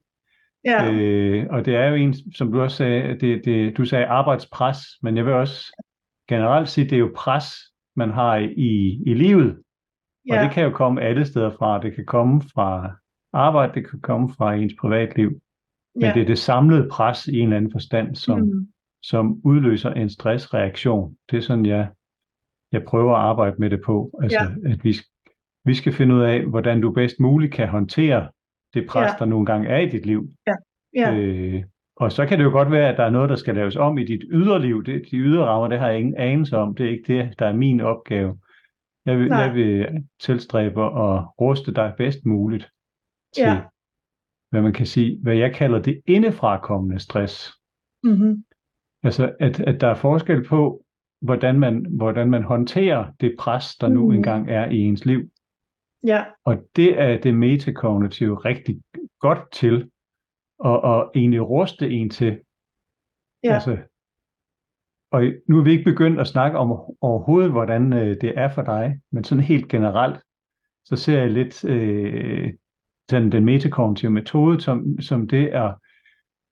Ja. 0.66 0.92
Øh, 0.92 1.48
og 1.50 1.66
det 1.66 1.76
er 1.76 1.88
jo 1.88 1.96
en, 1.96 2.16
som 2.36 2.52
du 2.52 2.62
også 2.62 2.78
sagde, 2.78 3.20
det, 3.20 3.46
det, 3.46 3.78
du 3.78 3.86
sagde 3.86 4.06
arbejdspres, 4.06 4.78
men 5.02 5.18
jeg 5.18 5.26
vil 5.26 5.34
også 5.34 5.82
generelt 6.30 6.70
sige, 6.70 6.86
det 6.90 6.96
er 6.96 7.00
jo 7.00 7.12
pres, 7.16 7.56
man 7.96 8.10
har 8.10 8.36
i, 8.38 9.02
i 9.06 9.14
livet. 9.14 9.58
Ja. 10.30 10.38
Og 10.38 10.44
det 10.44 10.54
kan 10.54 10.64
jo 10.64 10.70
komme 10.70 11.02
alle 11.02 11.26
steder 11.26 11.52
fra. 11.52 11.82
Det 11.82 11.96
kan 11.96 12.06
komme 12.06 12.42
fra 12.42 12.96
arbejde, 13.34 13.74
det 13.74 13.90
kan 13.90 14.02
komme 14.02 14.34
fra 14.38 14.54
ens 14.54 14.74
privatliv. 14.82 15.32
Men 15.96 16.04
ja. 16.04 16.14
det 16.14 16.22
er 16.22 16.26
det 16.26 16.40
samlede 16.40 16.90
pres 16.92 17.28
i 17.28 17.40
en 17.40 17.44
eller 17.44 17.58
anden 17.58 17.72
forstand, 17.72 18.16
som, 18.16 18.40
mm. 18.40 18.68
som 19.04 19.42
udløser 19.44 19.94
en 19.94 20.10
stressreaktion. 20.10 21.16
Det 21.32 21.38
er 21.38 21.42
sådan, 21.42 21.66
jeg, 21.66 21.90
jeg 22.76 22.84
prøver 22.84 23.16
at 23.16 23.22
arbejde 23.22 23.56
med 23.60 23.70
det 23.70 23.82
på. 23.86 24.20
Altså, 24.24 24.40
ja. 24.40 24.72
at 24.72 24.84
vi, 24.84 24.96
vi 25.66 25.74
skal 25.74 25.94
finde 25.94 26.16
ud 26.16 26.22
af, 26.22 26.46
hvordan 26.46 26.82
du 26.82 26.92
bedst 26.92 27.20
muligt 27.20 27.54
kan 27.54 27.68
håndtere 27.68 28.30
det 28.74 28.88
pres, 28.90 29.12
ja. 29.12 29.16
der 29.20 29.26
nogle 29.26 29.46
gange 29.46 29.68
er 29.68 29.80
i 29.80 29.90
dit 29.90 30.06
liv. 30.06 30.30
Ja. 30.48 30.54
Ja. 30.96 31.16
Øh, 31.16 31.64
og 31.96 32.12
så 32.12 32.26
kan 32.26 32.38
det 32.40 32.46
jo 32.46 32.50
godt 32.50 32.72
være, 32.72 32.90
at 32.90 32.98
der 32.98 33.04
er 33.04 33.10
noget, 33.10 33.30
der 33.30 33.36
skal 33.36 33.56
laves 33.56 33.76
om 33.76 33.98
i 33.98 34.06
dit 34.06 34.24
yderliv. 34.32 34.84
Det, 34.84 35.04
de 35.12 35.18
ydre 35.18 35.46
rammer, 35.46 35.68
det 35.68 35.80
har 35.80 35.90
jeg 35.90 36.00
ingen 36.00 36.18
anelse 36.18 36.58
om. 36.58 36.76
Det 36.76 36.86
er 36.86 36.90
ikke 36.90 37.14
det, 37.14 37.40
der 37.40 37.46
er 37.46 37.54
min 37.54 37.82
opgave. 37.82 38.40
Jeg 39.06 39.20
vil, 39.20 39.28
jeg 39.28 39.54
vil 39.54 39.88
tilstræbe 40.20 40.82
og 40.82 41.34
ruste 41.42 41.74
dig 41.74 41.94
bedst 41.98 42.26
muligt 42.26 42.70
til, 43.36 43.44
ja. 43.44 43.62
hvad 44.50 44.62
man 44.62 44.74
kan 44.74 44.86
sige, 44.86 45.20
hvad 45.22 45.36
jeg 45.36 45.54
kalder 45.54 45.82
det 45.82 46.02
indefrakommende 46.06 47.00
stress. 47.00 47.54
Mm-hmm. 48.04 48.44
Altså, 49.04 49.36
at, 49.40 49.60
at 49.60 49.82
der 49.82 49.88
er 49.88 49.96
forskel 49.96 50.44
på, 50.44 50.85
hvordan 51.22 51.60
man, 51.60 51.86
hvordan 51.90 52.30
man 52.30 52.44
håndterer 52.44 53.12
det 53.20 53.36
pres, 53.40 53.76
der 53.76 53.88
nu 53.88 54.00
mm-hmm. 54.00 54.16
engang 54.16 54.50
er 54.50 54.70
i 54.70 54.78
ens 54.78 55.06
liv. 55.06 55.30
Ja. 56.06 56.26
Og 56.44 56.58
det 56.76 57.02
er 57.02 57.22
det 57.22 57.36
metakognitive 57.36 58.36
rigtig 58.36 58.82
godt 59.20 59.52
til 59.52 59.92
og, 60.60 60.82
og 60.82 61.12
egentlig 61.16 61.42
ruste 61.42 61.90
en 61.90 62.10
til. 62.10 62.40
Ja. 63.44 63.54
Altså, 63.54 63.78
og 65.12 65.24
nu 65.48 65.60
er 65.60 65.64
vi 65.64 65.72
ikke 65.72 65.92
begyndt 65.92 66.20
at 66.20 66.28
snakke 66.28 66.58
om 66.58 66.72
overhovedet, 67.02 67.52
hvordan 67.52 67.94
øh, 67.94 68.22
det 68.22 68.34
er 68.38 68.50
for 68.50 68.62
dig, 68.62 69.00
men 69.12 69.24
sådan 69.24 69.44
helt 69.44 69.70
generelt, 69.70 70.20
så 70.86 70.96
ser 70.96 71.20
jeg 71.20 71.32
lidt 71.32 71.66
øh, 71.66 72.54
den, 73.10 73.32
den 73.32 73.46
metakognitive 73.46 74.12
metode, 74.12 74.62
som, 74.62 75.02
som 75.02 75.28
det 75.28 75.56
er, 75.56 75.74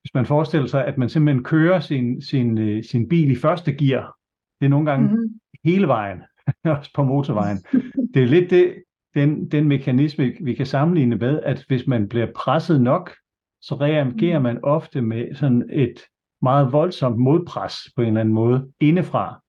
hvis 0.00 0.14
man 0.14 0.26
forestiller 0.26 0.66
sig, 0.66 0.86
at 0.86 0.98
man 0.98 1.08
simpelthen 1.08 1.44
kører 1.44 1.80
sin, 1.80 2.22
sin, 2.22 2.58
øh, 2.58 2.84
sin 2.84 3.08
bil 3.08 3.30
i 3.30 3.36
første 3.36 3.72
gear, 3.72 4.16
det 4.60 4.66
er 4.66 4.70
nogle 4.70 4.90
gange 4.90 5.08
mm-hmm. 5.08 5.40
hele 5.64 5.86
vejen, 5.86 6.22
også 6.64 6.90
på 6.94 7.02
motorvejen. 7.02 7.58
det 8.14 8.22
er 8.22 8.26
lidt 8.26 8.50
det, 8.50 8.82
den, 9.14 9.50
den 9.50 9.68
mekanisme, 9.68 10.32
vi 10.40 10.54
kan 10.54 10.66
sammenligne 10.66 11.16
med, 11.16 11.40
at 11.42 11.64
hvis 11.68 11.86
man 11.86 12.08
bliver 12.08 12.26
presset 12.36 12.80
nok, 12.80 13.14
så 13.62 13.74
reagerer 13.74 14.38
mm. 14.38 14.42
man 14.42 14.64
ofte 14.64 15.02
med 15.02 15.34
sådan 15.34 15.70
et 15.72 16.00
meget 16.42 16.72
voldsomt 16.72 17.18
modpres 17.18 17.74
på 17.96 18.02
en 18.02 18.08
eller 18.08 18.20
anden 18.20 18.34
måde 18.34 18.72
indefra. 18.80 19.40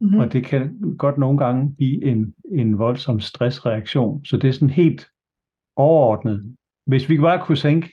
Mm-hmm. 0.00 0.18
Og 0.18 0.32
det 0.32 0.44
kan 0.44 0.94
godt 0.98 1.18
nogle 1.18 1.38
gange 1.38 1.74
give 1.78 2.04
en, 2.04 2.34
en 2.52 2.78
voldsom 2.78 3.20
stressreaktion. 3.20 4.24
Så 4.24 4.36
det 4.36 4.48
er 4.48 4.52
sådan 4.52 4.70
helt 4.70 5.08
overordnet. 5.76 6.56
Hvis 6.86 7.08
vi 7.08 7.18
bare 7.18 7.46
kunne 7.46 7.56
sænke 7.56 7.92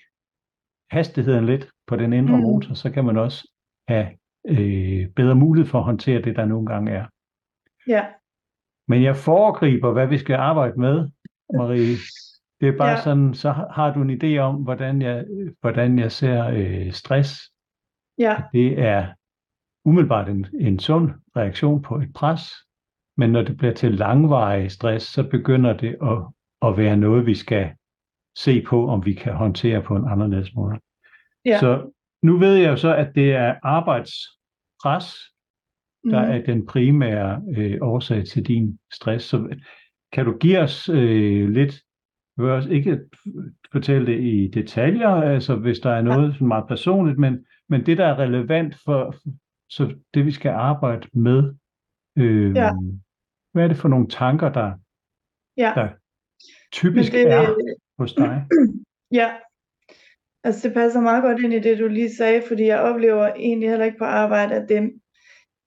hastigheden 0.92 1.46
lidt 1.46 1.70
på 1.88 1.96
den 1.96 2.14
indre 2.14 2.38
mm. 2.38 2.44
motor, 2.44 2.74
så 2.74 2.92
kan 2.92 3.06
man 3.06 3.18
også 3.18 3.52
have 3.88 4.08
øh, 4.48 5.10
bedre 5.16 5.36
mulighed 5.36 5.70
for 5.70 5.78
at 5.78 5.86
håndtere 5.86 6.22
det, 6.22 6.36
der 6.36 6.46
nogle 6.46 6.66
gange 6.66 6.92
er. 6.92 7.06
Ja. 7.88 8.06
Men 8.88 9.04
jeg 9.04 9.16
foregriber, 9.16 9.92
hvad 9.92 10.08
vi 10.08 10.18
skal 10.18 10.36
arbejde 10.36 10.80
med, 10.80 11.10
Marie. 11.54 11.96
Det 12.62 12.68
er 12.68 12.78
bare 12.78 12.90
ja. 12.90 13.02
sådan, 13.02 13.34
så 13.34 13.52
har 13.52 13.94
du 13.94 14.02
en 14.02 14.22
idé 14.24 14.38
om, 14.38 14.56
hvordan 14.56 15.02
jeg, 15.02 15.26
hvordan 15.62 16.00
jeg 16.00 16.12
ser 16.12 16.48
øh, 16.48 16.92
stress. 16.92 17.52
Ja. 18.18 18.36
Det 18.54 18.80
er 18.80 19.08
umiddelbart 19.86 20.30
en, 20.30 20.48
en 20.60 20.80
sund 20.80 21.12
reaktion 21.36 21.82
på 21.82 21.96
et 21.96 22.14
pres, 22.16 22.54
men 23.18 23.32
når 23.32 23.42
det 23.42 23.58
bliver 23.58 23.74
til 23.74 23.94
langvarig 23.94 24.72
stress, 24.72 25.06
så 25.06 25.30
begynder 25.30 25.78
det 25.78 25.98
at, 26.02 26.18
at 26.70 26.78
være 26.78 26.98
noget, 26.98 27.26
vi 27.26 27.36
skal 27.36 27.72
se 28.38 28.62
på, 28.62 28.88
om 28.88 29.06
vi 29.06 29.14
kan 29.14 29.34
håndtere 29.34 29.82
på 29.82 29.96
en 29.96 30.08
anderledes 30.08 30.56
måde. 30.56 30.80
Ja. 31.46 31.60
Så 31.60 31.92
nu 32.24 32.38
ved 32.38 32.56
jeg 32.56 32.70
jo 32.70 32.76
så, 32.76 32.96
at 32.96 33.16
det 33.16 33.34
er 33.34 33.56
arbejdspres, 34.86 35.16
der 36.04 36.26
mm. 36.26 36.32
er 36.32 36.54
den 36.54 36.66
primære 36.66 37.42
øh, 37.58 37.78
årsag 37.82 38.26
til 38.26 38.44
din 38.44 38.80
stress. 38.94 39.26
Så 39.26 39.56
kan 40.12 40.26
du 40.26 40.38
give 40.38 40.60
os 40.60 40.90
øh, 40.90 41.50
lidt 41.50 41.84
ikke 42.70 43.00
fortælle 43.72 44.08
det 44.08 44.24
i 44.24 44.48
detaljer, 44.48 45.10
altså 45.10 45.56
hvis 45.56 45.80
der 45.80 45.90
er 45.90 46.02
noget 46.02 46.36
som 46.38 46.48
meget 46.48 46.68
personligt, 46.68 47.20
men, 47.20 47.46
men 47.70 47.86
det, 47.86 47.98
der 47.98 48.06
er 48.06 48.20
relevant 48.20 48.76
for 48.86 49.16
så 49.70 49.96
det, 50.14 50.26
vi 50.26 50.32
skal 50.32 50.52
arbejde 50.52 51.08
med. 51.14 51.54
Øh, 52.18 52.56
ja. 52.56 52.72
Hvad 53.52 53.64
er 53.64 53.68
det 53.68 53.78
for 53.78 53.88
nogle 53.88 54.08
tanker, 54.08 54.50
der, 54.54 54.74
ja. 55.58 55.72
der 55.76 55.90
typisk 56.72 57.12
det, 57.12 57.32
er 57.32 57.56
hos 58.00 58.14
dig? 58.14 58.46
Ja, 59.12 59.36
altså 60.48 60.68
det 60.68 60.74
passer 60.74 61.02
meget 61.02 61.24
godt 61.24 61.40
ind 61.40 61.54
i 61.54 61.60
det, 61.60 61.80
du 61.80 61.88
lige 61.88 62.16
sagde, 62.16 62.42
fordi 62.48 62.66
jeg 62.66 62.80
oplever 62.80 63.28
egentlig 63.28 63.70
heller 63.70 63.86
ikke 63.86 63.98
på 63.98 64.06
arbejde, 64.06 64.56
at 64.56 64.70
det, 64.70 64.78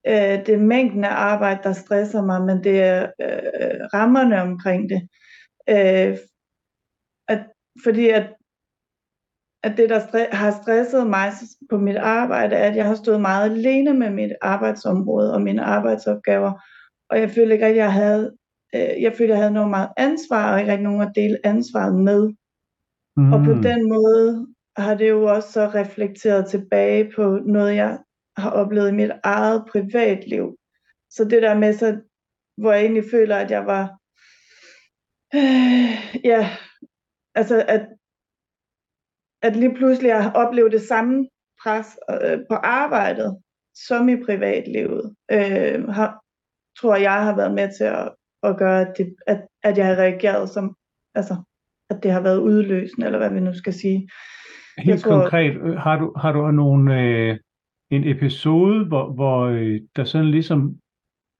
øh, 0.07 0.45
det 0.45 0.49
er 0.49 0.67
mængden 0.73 1.03
af 1.03 1.13
arbejde, 1.13 1.59
der 1.63 1.73
stresser 1.73 2.21
mig, 2.25 2.41
men 2.41 2.63
det 2.63 2.81
er 2.81 3.01
øh, 3.21 3.79
rammerne 3.93 4.41
omkring 4.41 4.89
det. 4.89 5.01
Øh, 5.69 6.17
at 7.27 7.41
fordi 7.83 8.09
at, 8.09 8.33
at 9.63 9.77
det, 9.77 9.89
der 9.89 9.99
stre- 9.99 10.35
har 10.35 10.51
stresset 10.63 11.07
mig 11.07 11.31
på 11.69 11.77
mit 11.77 11.97
arbejde, 11.97 12.55
er, 12.55 12.69
at 12.69 12.75
jeg 12.75 12.85
har 12.85 12.95
stået 12.95 13.21
meget 13.21 13.51
alene 13.51 13.93
med 13.93 14.09
mit 14.09 14.31
arbejdsområde 14.41 15.33
og 15.33 15.41
mine 15.41 15.63
arbejdsopgaver, 15.63 16.51
og 17.09 17.19
jeg 17.19 17.29
følte 17.29 17.53
ikke, 17.53 17.65
at 17.65 17.75
jeg 17.75 17.93
havde, 17.93 18.35
øh, 18.75 19.01
jeg 19.01 19.13
følte, 19.17 19.23
at 19.23 19.29
jeg 19.29 19.37
havde 19.37 19.53
noget 19.53 19.69
meget 19.69 19.89
ansvar, 19.97 20.53
og 20.53 20.59
ikke 20.59 20.71
rigtig 20.71 20.83
nogen 20.83 21.01
at 21.01 21.11
dele 21.15 21.37
ansvaret 21.43 21.95
med. 21.95 22.33
Mm. 23.17 23.33
Og 23.33 23.39
på 23.43 23.53
mm. 23.53 23.61
den 23.61 23.89
måde 23.89 24.47
har 24.81 24.95
det 24.95 25.09
jo 25.09 25.23
også 25.23 25.51
så 25.51 25.67
reflekteret 25.67 26.49
tilbage 26.49 27.11
på 27.15 27.39
noget, 27.45 27.75
jeg 27.75 27.99
har 28.37 28.51
oplevet 28.51 28.89
i 28.89 28.95
mit 28.95 29.11
eget 29.23 29.65
privatliv. 29.71 30.57
Så 31.09 31.23
det 31.23 31.41
der 31.41 31.57
med, 31.57 31.73
så, 31.73 32.01
hvor 32.57 32.71
jeg 32.71 32.81
egentlig 32.81 33.03
føler, 33.11 33.37
at 33.37 33.51
jeg 33.51 33.65
var, 33.65 33.83
øh, 35.35 36.25
ja, 36.31 36.49
altså 37.35 37.65
at, 37.67 37.87
at 39.41 39.55
lige 39.55 39.75
pludselig 39.75 40.09
jeg 40.09 40.31
oplevet 40.35 40.71
det 40.71 40.81
samme 40.81 41.29
pres 41.63 41.87
øh, 42.09 42.39
på 42.49 42.55
arbejdet, 42.55 43.41
som 43.75 44.09
i 44.09 44.23
privatlivet, 44.23 45.15
øh, 45.31 45.87
har, 45.87 46.23
tror 46.79 46.95
jeg 46.95 47.23
har 47.23 47.35
været 47.35 47.53
med 47.53 47.77
til 47.77 47.83
at, 47.83 48.15
at 48.43 48.57
gøre, 48.57 48.81
at, 48.81 48.97
det, 48.97 49.15
at, 49.27 49.47
at 49.63 49.77
jeg 49.77 49.85
har 49.85 49.95
reageret 49.95 50.49
som, 50.49 50.75
altså, 51.15 51.43
at 51.89 52.03
det 52.03 52.11
har 52.11 52.21
været 52.21 52.39
udløsende, 52.39 53.05
eller 53.05 53.19
hvad 53.19 53.29
vi 53.29 53.39
nu 53.39 53.53
skal 53.53 53.73
sige. 53.73 54.09
Helt 54.77 55.01
tror, 55.01 55.19
konkret, 55.19 55.57
øh, 55.57 55.77
har 55.77 55.99
du, 55.99 56.13
har 56.17 56.31
du 56.31 56.51
nogen, 56.51 56.87
øh, 56.87 57.37
en 57.91 58.07
episode, 58.07 58.85
hvor, 58.85 59.13
hvor 59.13 59.41
øh, 59.41 59.81
der 59.95 60.03
sådan 60.03 60.31
ligesom 60.31 60.75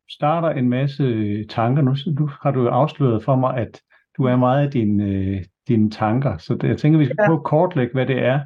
starter 0.10 0.50
en 0.50 0.70
masse 0.70 1.44
tanker. 1.44 1.82
Nu, 1.82 1.96
nu 2.20 2.30
har 2.42 2.52
du 2.52 2.68
afsløret 2.68 3.24
for 3.24 3.36
mig, 3.36 3.58
at 3.58 3.82
du 4.18 4.24
er 4.24 4.36
meget 4.36 4.66
af 4.66 4.72
din, 4.72 5.02
øh, 5.02 5.44
dine 5.68 5.90
tanker, 5.90 6.38
så 6.38 6.56
det, 6.56 6.68
jeg 6.68 6.78
tænker, 6.78 7.00
vi 7.00 7.06
skal 7.06 7.16
ja. 7.20 7.26
prøve 7.28 7.38
at 7.38 7.44
kortlægge, 7.44 7.94
hvad 7.94 8.06
det 8.06 8.20
er. 8.20 8.40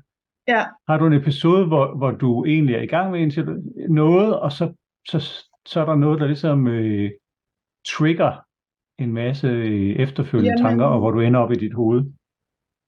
Ja. 0.48 0.66
Har 0.88 0.98
du 0.98 1.08
en 1.08 1.14
episode, 1.14 1.68
hvor, 1.68 1.98
hvor 1.98 2.12
du 2.12 2.46
egentlig 2.46 2.76
er 2.76 2.82
i 2.82 2.88
gang 2.88 3.12
med 3.12 3.90
noget, 3.90 4.40
og 4.40 4.52
så, 4.52 4.74
så, 5.08 5.20
så 5.66 5.82
er 5.82 5.86
der 5.86 5.96
noget, 5.96 6.20
der 6.20 6.28
ligesom 6.28 6.68
øh, 6.68 7.12
trigger 7.88 8.32
en 9.00 9.14
masse 9.14 9.48
øh, 9.48 9.96
efterfølgende 9.96 10.50
Jamen, 10.50 10.64
tanker, 10.64 10.86
og 10.86 11.00
hvor 11.00 11.12
du 11.12 11.20
ender 11.20 11.40
op 11.40 11.52
i 11.52 11.56
dit 11.56 11.74
hoved? 11.74 12.06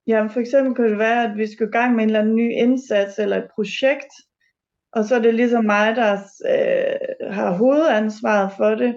Jamen 0.08 0.30
for 0.30 0.40
eksempel 0.40 0.76
kunne 0.76 0.90
det 0.90 0.98
være, 0.98 1.24
at 1.24 1.38
vi 1.38 1.48
skulle 1.48 1.70
i 1.70 1.78
gang 1.78 1.96
med 1.96 2.04
en 2.04 2.10
eller 2.10 2.20
anden 2.20 2.36
ny 2.36 2.52
indsats 2.52 3.20
eller 3.20 3.38
et 3.38 3.50
projekt, 3.56 4.12
og 4.94 5.04
så 5.06 5.16
er 5.16 5.20
det 5.20 5.34
ligesom 5.34 5.66
mig, 5.66 5.96
der 5.96 6.14
øh, 6.54 7.34
har 7.34 7.58
hovedansvaret 7.58 8.52
for 8.58 8.70
det. 8.70 8.96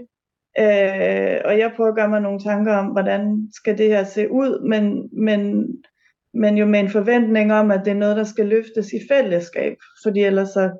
Øh, 0.58 1.38
og 1.44 1.58
jeg 1.58 1.72
prøver 1.76 1.90
at 1.90 1.96
gøre 1.96 2.08
mig 2.08 2.20
nogle 2.20 2.38
tanker 2.38 2.76
om, 2.76 2.86
hvordan 2.86 3.48
skal 3.52 3.78
det 3.78 3.88
her 3.88 4.04
se 4.04 4.30
ud, 4.30 4.68
men, 4.68 5.08
men, 5.12 5.66
men 6.34 6.58
jo 6.58 6.66
med 6.66 6.80
en 6.80 6.88
forventning 6.88 7.52
om, 7.52 7.70
at 7.70 7.80
det 7.84 7.90
er 7.90 8.02
noget, 8.04 8.16
der 8.16 8.24
skal 8.24 8.46
løftes 8.46 8.92
i 8.92 9.00
fællesskab, 9.10 9.76
fordi 10.02 10.20
ellers 10.20 10.48
så... 10.48 10.70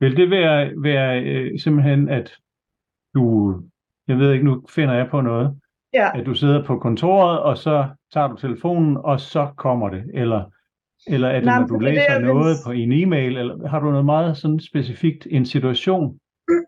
Vil 0.00 0.16
det 0.16 0.30
være, 0.30 0.70
være 0.82 1.22
øh, 1.22 1.58
simpelthen, 1.58 2.08
at 2.08 2.34
du, 3.14 3.54
jeg 4.08 4.18
ved 4.18 4.32
ikke, 4.32 4.44
nu 4.44 4.62
finder 4.68 4.94
jeg 4.94 5.08
på 5.10 5.20
noget, 5.20 5.60
ja. 5.94 6.18
at 6.18 6.26
du 6.26 6.34
sidder 6.34 6.64
på 6.64 6.78
kontoret, 6.78 7.40
og 7.40 7.56
så 7.58 7.88
tager 8.16 8.28
du 8.28 8.36
telefonen, 8.36 8.96
og 8.96 9.20
så 9.20 9.48
kommer 9.56 9.88
det, 9.90 10.04
eller 10.14 10.50
eller 11.06 11.28
er 11.28 11.34
det, 11.34 11.44
Nej, 11.44 11.58
når 11.58 11.66
du 11.66 11.78
læser 11.78 12.14
det, 12.14 12.24
noget 12.26 12.56
på 12.66 12.70
en 12.70 12.92
e-mail, 12.92 13.36
eller 13.36 13.68
har 13.68 13.80
du 13.80 13.90
noget 13.90 14.04
meget 14.04 14.36
sådan 14.36 14.60
specifikt, 14.60 15.26
en 15.30 15.46
situation, 15.46 16.18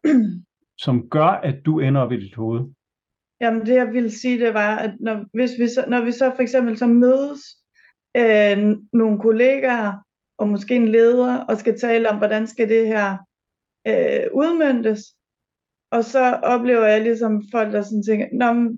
som 0.85 1.09
gør, 1.11 1.31
at 1.49 1.57
du 1.67 1.81
ender 1.81 2.01
op 2.01 2.13
i 2.13 2.21
dit 2.21 2.35
hoved? 2.35 2.61
Jamen 3.41 3.67
det 3.67 3.75
jeg 3.75 3.93
ville 3.93 4.11
sige, 4.11 4.47
det 4.47 4.55
var, 4.55 4.77
at 4.77 4.95
når, 5.01 5.25
hvis 5.35 5.51
vi 5.59 5.69
så, 5.69 5.85
når 5.89 6.05
vi 6.05 6.13
så 6.13 6.33
for 6.37 6.43
eksempel 6.43 6.77
så 6.77 6.87
mødes 6.87 7.41
øh, 8.17 8.77
nogle 8.93 9.19
kollegaer, 9.19 9.93
og 10.39 10.49
måske 10.49 10.77
en 10.77 10.89
leder, 10.89 11.45
og 11.45 11.57
skal 11.57 11.79
tale 11.79 12.11
om, 12.11 12.19
hvordan 12.19 12.47
skal 12.47 12.69
det 12.69 12.87
her 12.87 13.17
øh, 13.87 14.27
udmyndtes, 14.33 15.01
og 15.91 16.05
så 16.05 16.41
oplever 16.43 16.87
jeg 16.87 17.03
ligesom 17.03 17.43
folk, 17.53 17.73
der 17.73 17.83
sådan 17.83 18.03
tænker, 18.03 18.27
Nå, 18.33 18.75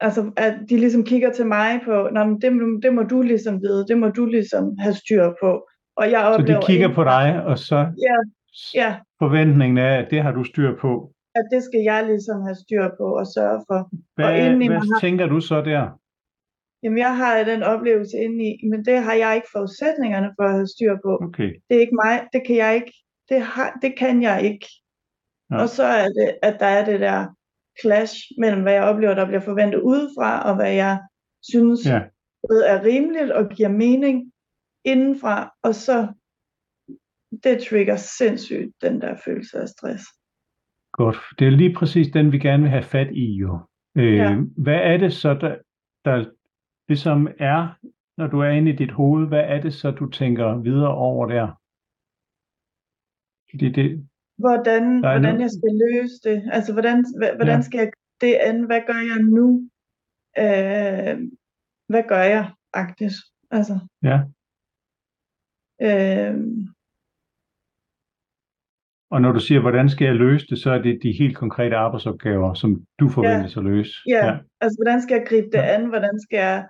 altså, 0.00 0.30
at 0.36 0.54
de 0.68 0.76
ligesom 0.76 1.04
kigger 1.04 1.32
til 1.32 1.46
mig 1.46 1.80
på, 1.84 2.08
Nå, 2.12 2.24
men 2.24 2.40
det, 2.40 2.82
det 2.82 2.94
må 2.94 3.02
du 3.02 3.22
ligesom 3.22 3.62
vide, 3.62 3.86
det 3.88 3.98
må 3.98 4.08
du 4.08 4.26
ligesom 4.26 4.78
have 4.78 4.94
styr 4.94 5.32
på. 5.42 5.68
Og 5.96 6.10
jeg 6.10 6.20
oplever, 6.24 6.60
så 6.60 6.66
de 6.66 6.72
kigger 6.72 6.94
på 6.94 7.04
dig, 7.04 7.42
og 7.44 7.58
så 7.58 7.76
ja, 7.76 8.16
ja. 8.74 8.96
forventningen 9.18 9.78
er, 9.78 9.94
at 9.96 10.10
det 10.10 10.22
har 10.22 10.32
du 10.32 10.44
styr 10.44 10.76
på? 10.80 11.12
At 11.34 11.44
det 11.52 11.62
skal 11.62 11.80
jeg 11.80 12.06
ligesom 12.06 12.42
have 12.42 12.54
styr 12.54 12.88
på 12.98 13.06
og 13.20 13.26
sørge 13.26 13.60
for. 13.68 13.90
Hvad, 14.14 14.26
og 14.26 14.56
hvad 14.56 14.76
har, 14.76 15.00
tænker 15.00 15.26
du 15.26 15.40
så 15.40 15.62
der? 15.62 15.98
Jamen, 16.82 16.98
jeg 16.98 17.16
har 17.16 17.44
den 17.44 17.62
oplevelse 17.62 18.16
inde 18.16 18.44
i, 18.44 18.68
men 18.70 18.84
det 18.84 18.98
har 18.98 19.14
jeg 19.14 19.34
ikke 19.34 19.48
forudsætningerne 19.52 20.30
for 20.38 20.44
at 20.44 20.52
have 20.52 20.66
styr 20.66 20.96
på. 21.04 21.18
Okay. 21.22 21.50
Det 21.68 21.76
er 21.76 21.80
ikke 21.80 22.00
mig, 22.04 22.14
det 22.32 22.42
kan 22.46 22.56
jeg 22.56 22.74
ikke, 22.74 22.92
det, 23.28 23.40
har, 23.42 23.78
det 23.82 23.98
kan 23.98 24.22
jeg 24.22 24.42
ikke. 24.44 24.66
Ja. 25.50 25.56
Og 25.62 25.68
så 25.68 25.84
er 25.84 26.08
det, 26.08 26.28
at 26.42 26.56
der 26.60 26.66
er 26.66 26.84
det 26.84 27.00
der, 27.00 27.26
clash 27.80 28.14
mellem, 28.38 28.62
hvad 28.62 28.72
jeg 28.72 28.82
oplever, 28.82 29.14
der 29.14 29.26
bliver 29.26 29.40
forventet 29.40 29.80
udefra, 29.80 30.50
og 30.50 30.56
hvad 30.56 30.72
jeg 30.72 31.00
synes 31.42 31.86
ja. 31.86 32.00
både 32.48 32.66
er 32.66 32.84
rimeligt 32.84 33.30
og 33.30 33.48
giver 33.48 33.68
mening 33.68 34.32
indenfra, 34.84 35.50
og 35.62 35.74
så 35.74 36.08
det 37.42 37.62
trigger 37.70 37.96
sindssygt 37.96 38.72
den 38.82 39.00
der 39.00 39.16
følelse 39.24 39.58
af 39.58 39.68
stress. 39.68 40.04
Godt. 40.92 41.16
Det 41.38 41.46
er 41.46 41.50
lige 41.50 41.74
præcis 41.74 42.08
den, 42.12 42.32
vi 42.32 42.38
gerne 42.38 42.62
vil 42.62 42.70
have 42.70 42.82
fat 42.82 43.10
i 43.12 43.32
jo. 43.32 43.58
Øh, 43.96 44.16
ja. 44.16 44.36
Hvad 44.56 44.80
er 44.82 44.96
det 44.96 45.12
så, 45.12 45.34
der, 45.34 45.58
der 46.04 46.30
ligesom 46.88 47.28
er, 47.38 47.78
når 48.16 48.26
du 48.26 48.40
er 48.40 48.48
inde 48.48 48.72
i 48.72 48.76
dit 48.76 48.92
hoved, 48.92 49.28
hvad 49.28 49.44
er 49.44 49.60
det 49.60 49.74
så, 49.74 49.90
du 49.90 50.10
tænker 50.10 50.58
videre 50.58 50.94
over 50.94 51.26
der? 51.26 51.60
Det, 53.52 53.74
det, 53.74 54.08
hvordan, 54.38 54.98
hvordan 54.98 55.40
jeg 55.40 55.50
skal 55.50 55.72
løse 55.84 56.16
det. 56.28 56.38
Altså, 56.52 56.72
hvordan, 56.72 57.04
hvordan 57.36 57.58
ja. 57.58 57.66
skal 57.68 57.78
jeg 57.78 57.90
det 58.20 58.34
an? 58.34 58.62
Hvad 58.62 58.80
gør 58.86 59.00
jeg 59.12 59.20
nu? 59.38 59.48
Øh, 60.44 61.16
hvad 61.88 62.02
gør 62.08 62.24
jeg 62.36 62.52
faktisk? 62.76 63.22
Altså, 63.50 63.78
ja. 64.02 64.18
Øh, 65.88 66.36
og 69.10 69.20
når 69.20 69.32
du 69.32 69.40
siger, 69.40 69.60
hvordan 69.60 69.88
skal 69.88 70.04
jeg 70.04 70.14
løse 70.14 70.46
det, 70.46 70.58
så 70.58 70.70
er 70.70 70.82
det 70.82 71.02
de 71.02 71.12
helt 71.12 71.36
konkrete 71.36 71.76
arbejdsopgaver, 71.76 72.54
som 72.54 72.86
du 73.00 73.08
forventes 73.08 73.56
ja, 73.56 73.60
at 73.60 73.64
løse. 73.64 73.92
Ja. 74.06 74.26
ja, 74.26 74.38
altså 74.60 74.76
hvordan 74.82 75.02
skal 75.02 75.16
jeg 75.16 75.26
gribe 75.28 75.46
det 75.46 75.58
ja. 75.58 75.74
an? 75.74 75.88
Hvordan 75.88 76.20
skal 76.20 76.36
jeg 76.36 76.68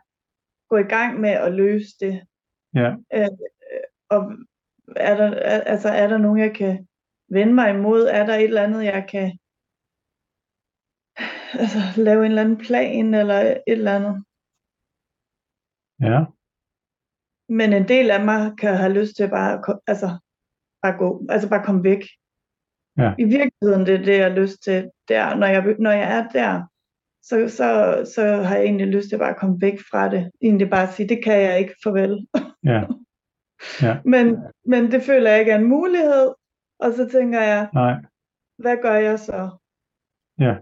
gå 0.71 0.77
i 0.77 0.83
gang 0.97 1.21
med 1.21 1.31
at 1.31 1.55
løse 1.55 1.89
det? 2.01 2.23
Ja. 2.75 2.91
Øh, 3.15 3.29
og 4.11 4.33
er 4.97 5.17
der, 5.17 5.35
altså, 5.73 5.89
er 5.89 6.07
der 6.07 6.19
nogen, 6.19 6.39
jeg 6.39 6.55
kan 6.55 6.88
vende 7.29 7.55
mig 7.55 7.71
imod? 7.71 8.03
Er 8.07 8.27
der 8.27 8.35
et 8.35 8.45
eller 8.45 8.63
andet, 8.63 8.85
jeg 8.85 9.07
kan 9.11 9.39
altså, 11.63 11.79
lave 11.97 12.25
en 12.25 12.31
eller 12.31 12.43
anden 12.43 12.59
plan, 12.59 13.15
eller 13.15 13.41
et 13.41 13.63
eller 13.67 13.97
andet? 13.97 14.17
Ja. 16.01 16.19
Men 17.49 17.73
en 17.73 17.89
del 17.89 18.11
af 18.11 18.25
mig 18.25 18.53
kan 18.59 18.77
have 18.77 18.93
lyst 18.93 19.17
til 19.17 19.29
bare, 19.29 19.79
altså, 19.87 20.09
bare 20.83 20.97
gå, 20.99 21.27
altså 21.29 21.49
bare 21.49 21.65
komme 21.65 21.85
væk. 21.85 22.03
Ja. 22.97 23.15
I 23.19 23.25
virkeligheden, 23.25 23.87
det 23.87 23.95
er 23.95 24.05
det, 24.05 24.17
jeg 24.19 24.31
har 24.31 24.41
lyst 24.41 24.63
til 24.63 24.91
der. 25.09 25.35
Når 25.35 25.47
jeg, 25.47 25.77
når 25.79 25.91
jeg 25.91 26.19
er 26.19 26.29
der, 26.29 26.63
så, 27.23 27.49
så, 27.49 27.69
så 28.15 28.23
har 28.43 28.57
jeg 28.57 28.65
egentlig 28.65 28.87
lyst 28.87 29.09
til 29.09 29.19
bare 29.19 29.31
at 29.31 29.41
komme 29.41 29.61
væk 29.61 29.79
fra 29.91 30.11
det. 30.11 30.31
Egentlig 30.43 30.71
bare 30.71 30.89
at 30.89 30.95
sige, 30.95 31.09
det 31.09 31.25
kan 31.25 31.41
jeg 31.41 31.59
ikke, 31.59 31.75
farvel. 31.85 32.27
Ja. 32.65 32.83
Ja. 33.83 34.01
men, 34.13 34.37
men 34.65 34.93
det 34.93 35.03
føler 35.03 35.31
jeg 35.31 35.41
ikke 35.41 35.53
er 35.53 35.59
en 35.59 35.69
mulighed, 35.69 36.35
og 36.85 36.93
så 36.93 37.09
tænker 37.13 37.41
jeg, 37.41 37.71
Nej. 37.75 37.95
hvad 38.63 38.77
gør 38.83 38.97
jeg 39.09 39.19
så? 39.19 39.41
Ja. 40.45 40.55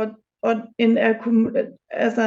Og, 0.00 0.06
og 0.42 0.54
en 0.78 0.98
altså, 1.90 2.26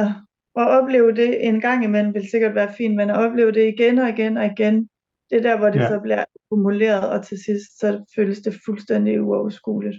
at 0.60 0.68
opleve 0.78 1.10
det 1.20 1.48
en 1.48 1.60
gang 1.60 1.84
imellem 1.84 2.14
vil 2.14 2.30
sikkert 2.30 2.54
være 2.54 2.74
fint, 2.78 2.96
men 2.96 3.10
at 3.10 3.16
opleve 3.24 3.52
det 3.52 3.64
igen 3.74 3.98
og 3.98 4.08
igen 4.08 4.36
og 4.36 4.46
igen, 4.46 4.88
det 5.28 5.36
er 5.38 5.42
der, 5.42 5.58
hvor 5.58 5.70
det 5.70 5.80
ja. 5.80 5.88
så 5.88 6.00
bliver 6.00 6.24
akkumuleret, 6.24 7.10
og 7.14 7.24
til 7.24 7.38
sidst 7.44 7.78
så 7.80 8.04
føles 8.16 8.38
det 8.40 8.54
fuldstændig 8.66 9.22
uoverskueligt. 9.22 9.98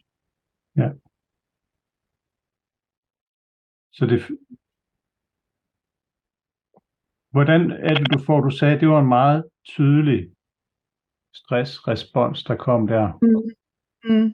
Ja. 0.81 0.89
Så 3.97 4.05
det, 4.05 4.19
Hvordan 7.35 7.61
er 7.71 7.93
det, 7.99 8.07
du 8.13 8.19
får, 8.27 8.39
du 8.41 8.49
sagde, 8.49 8.79
det 8.79 8.87
var 8.87 8.99
en 8.99 9.07
meget 9.07 9.49
tydelig 9.65 10.29
stressrespons, 11.33 12.43
der 12.43 12.55
kom 12.55 12.87
der. 12.87 13.11
Mm. 13.21 13.51
Mm. 14.03 14.31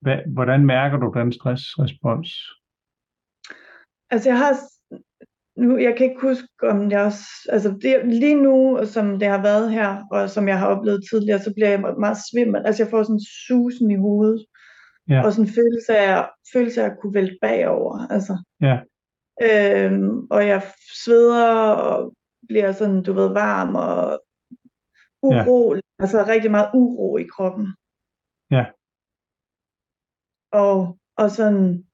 Hvad, 0.00 0.18
hvordan 0.26 0.66
mærker 0.66 0.96
du 0.96 1.12
den 1.14 1.32
stressrespons? 1.32 2.28
Altså 4.10 4.28
jeg 4.28 4.38
har, 4.38 4.54
nu, 5.56 5.78
jeg 5.78 5.96
kan 5.96 6.06
ikke 6.06 6.20
huske 6.20 6.48
om 6.62 6.90
jeg 6.90 7.00
også, 7.00 7.24
altså 7.48 7.78
det, 7.82 8.06
lige 8.06 8.42
nu, 8.42 8.80
som 8.84 9.18
det 9.18 9.28
har 9.28 9.42
været 9.42 9.72
her, 9.72 10.02
og 10.10 10.30
som 10.30 10.48
jeg 10.48 10.58
har 10.58 10.66
oplevet 10.66 11.04
tidligere, 11.10 11.38
så 11.38 11.52
bliver 11.54 11.68
jeg 11.68 11.80
meget 11.80 12.18
svimmel. 12.32 12.66
Altså 12.66 12.82
jeg 12.82 12.90
får 12.90 13.02
sådan 13.02 13.20
susen 13.46 13.90
i 13.90 13.96
hovedet. 13.96 14.46
Ja. 15.08 15.24
Og 15.24 15.32
sådan 15.32 15.48
en 15.48 15.54
følelse 15.54 15.96
af, 15.96 16.28
følelse 16.52 16.82
af 16.82 16.86
at 16.90 16.96
kunne 17.00 17.14
vælte 17.14 17.38
bagover. 17.42 18.06
Altså. 18.10 18.44
Ja. 18.60 18.78
Øhm, 19.42 20.18
og 20.30 20.46
jeg 20.46 20.62
sveder 21.02 21.72
og 21.72 22.14
bliver 22.48 22.72
sådan, 22.72 23.02
du 23.02 23.12
ved, 23.12 23.32
varm 23.32 23.74
og 23.74 24.22
urolig. 25.22 25.82
Ja. 25.98 26.02
Altså 26.04 26.24
rigtig 26.28 26.50
meget 26.50 26.70
uro 26.74 27.18
i 27.18 27.26
kroppen. 27.34 27.66
Ja. 28.50 28.64
Og, 30.52 30.98
og 31.16 31.30
sådan, 31.30 31.84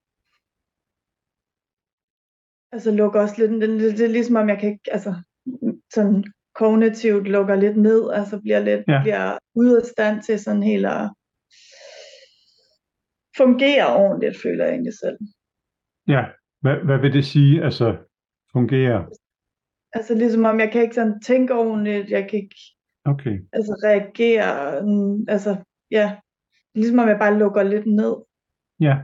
altså 2.71 2.91
lukker 2.91 3.21
også 3.21 3.35
lidt, 3.37 3.51
det, 3.61 3.69
det, 3.69 3.97
det 3.97 4.05
er 4.05 4.15
ligesom 4.17 4.35
om 4.35 4.49
jeg 4.49 4.59
kan 4.59 4.69
ikke, 4.71 4.89
altså 4.91 5.13
sådan 5.93 6.23
kognitivt 6.55 7.27
lukker 7.27 7.55
lidt 7.55 7.77
ned, 7.77 8.11
altså 8.11 8.41
bliver 8.41 8.59
lidt, 8.59 8.83
Ja. 8.87 8.99
bliver 9.03 9.37
ude 9.55 9.77
af 9.81 9.85
stand 9.85 10.21
til 10.23 10.39
sådan 10.39 10.63
helt 10.63 10.85
at 10.85 11.09
fungere 13.37 13.95
ordentligt, 13.95 14.41
føler 14.41 14.63
jeg 14.65 14.73
egentlig 14.73 14.93
selv. 14.93 15.17
Ja. 16.07 16.23
Hvad, 16.61 16.75
hvad 16.85 16.99
vil 16.99 17.13
det 17.13 17.25
sige, 17.25 17.63
altså 17.63 17.97
fungere? 18.51 19.09
Altså 19.93 20.13
ligesom 20.15 20.45
om 20.45 20.59
jeg 20.59 20.71
kan 20.71 20.81
ikke 20.81 20.95
sådan 20.95 21.21
tænke 21.21 21.53
ordentligt, 21.53 22.09
jeg 22.09 22.29
kan 22.29 22.39
ikke 22.39 22.55
Okay. 23.05 23.39
altså 23.53 23.73
reagere, 23.83 24.81
mm, 24.85 25.25
altså 25.27 25.63
ja, 25.91 26.19
ligesom 26.75 26.99
om 26.99 27.07
jeg 27.07 27.17
bare 27.19 27.37
lukker 27.37 27.63
lidt 27.63 27.85
ned. 27.85 28.15
Ja. 28.79 28.95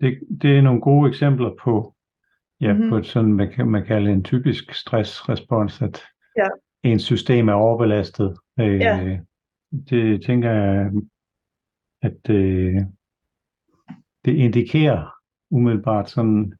Det, 0.00 0.40
det 0.42 0.58
er 0.58 0.62
nogle 0.62 0.80
gode 0.80 1.08
eksempler 1.08 1.54
på, 1.64 1.94
ja, 2.60 2.72
Mhm. 2.72 2.88
på 2.88 2.96
et 2.96 3.06
sådan, 3.06 3.32
man 3.32 3.52
kan 3.52 3.68
man 3.68 3.86
kalde 3.86 4.12
en 4.12 4.24
typisk 4.24 4.74
stressrespons, 4.74 5.82
at 5.82 6.02
Ja. 6.36 6.48
ens 6.82 7.02
system 7.02 7.48
er 7.48 7.52
overbelastet. 7.52 8.38
Øh, 8.60 8.80
Ja. 8.80 9.20
Det 9.90 10.22
tænker 10.26 10.50
jeg, 10.50 10.90
at 12.02 12.30
øh, 12.30 12.76
det 14.24 14.34
indikerer 14.34 15.10
umiddelbart 15.50 16.10
sådan, 16.10 16.54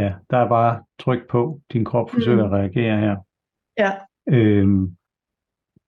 ja, 0.00 0.14
der 0.30 0.36
er 0.36 0.48
bare 0.48 0.84
tryk 0.98 1.28
på, 1.30 1.60
din 1.72 1.84
krop 1.84 2.10
forsøger 2.10 2.46
Mm. 2.46 2.52
at 2.52 2.58
reagere 2.58 2.98
her. 3.00 3.16
Ja, 3.78 3.90
Øhm, 4.28 4.96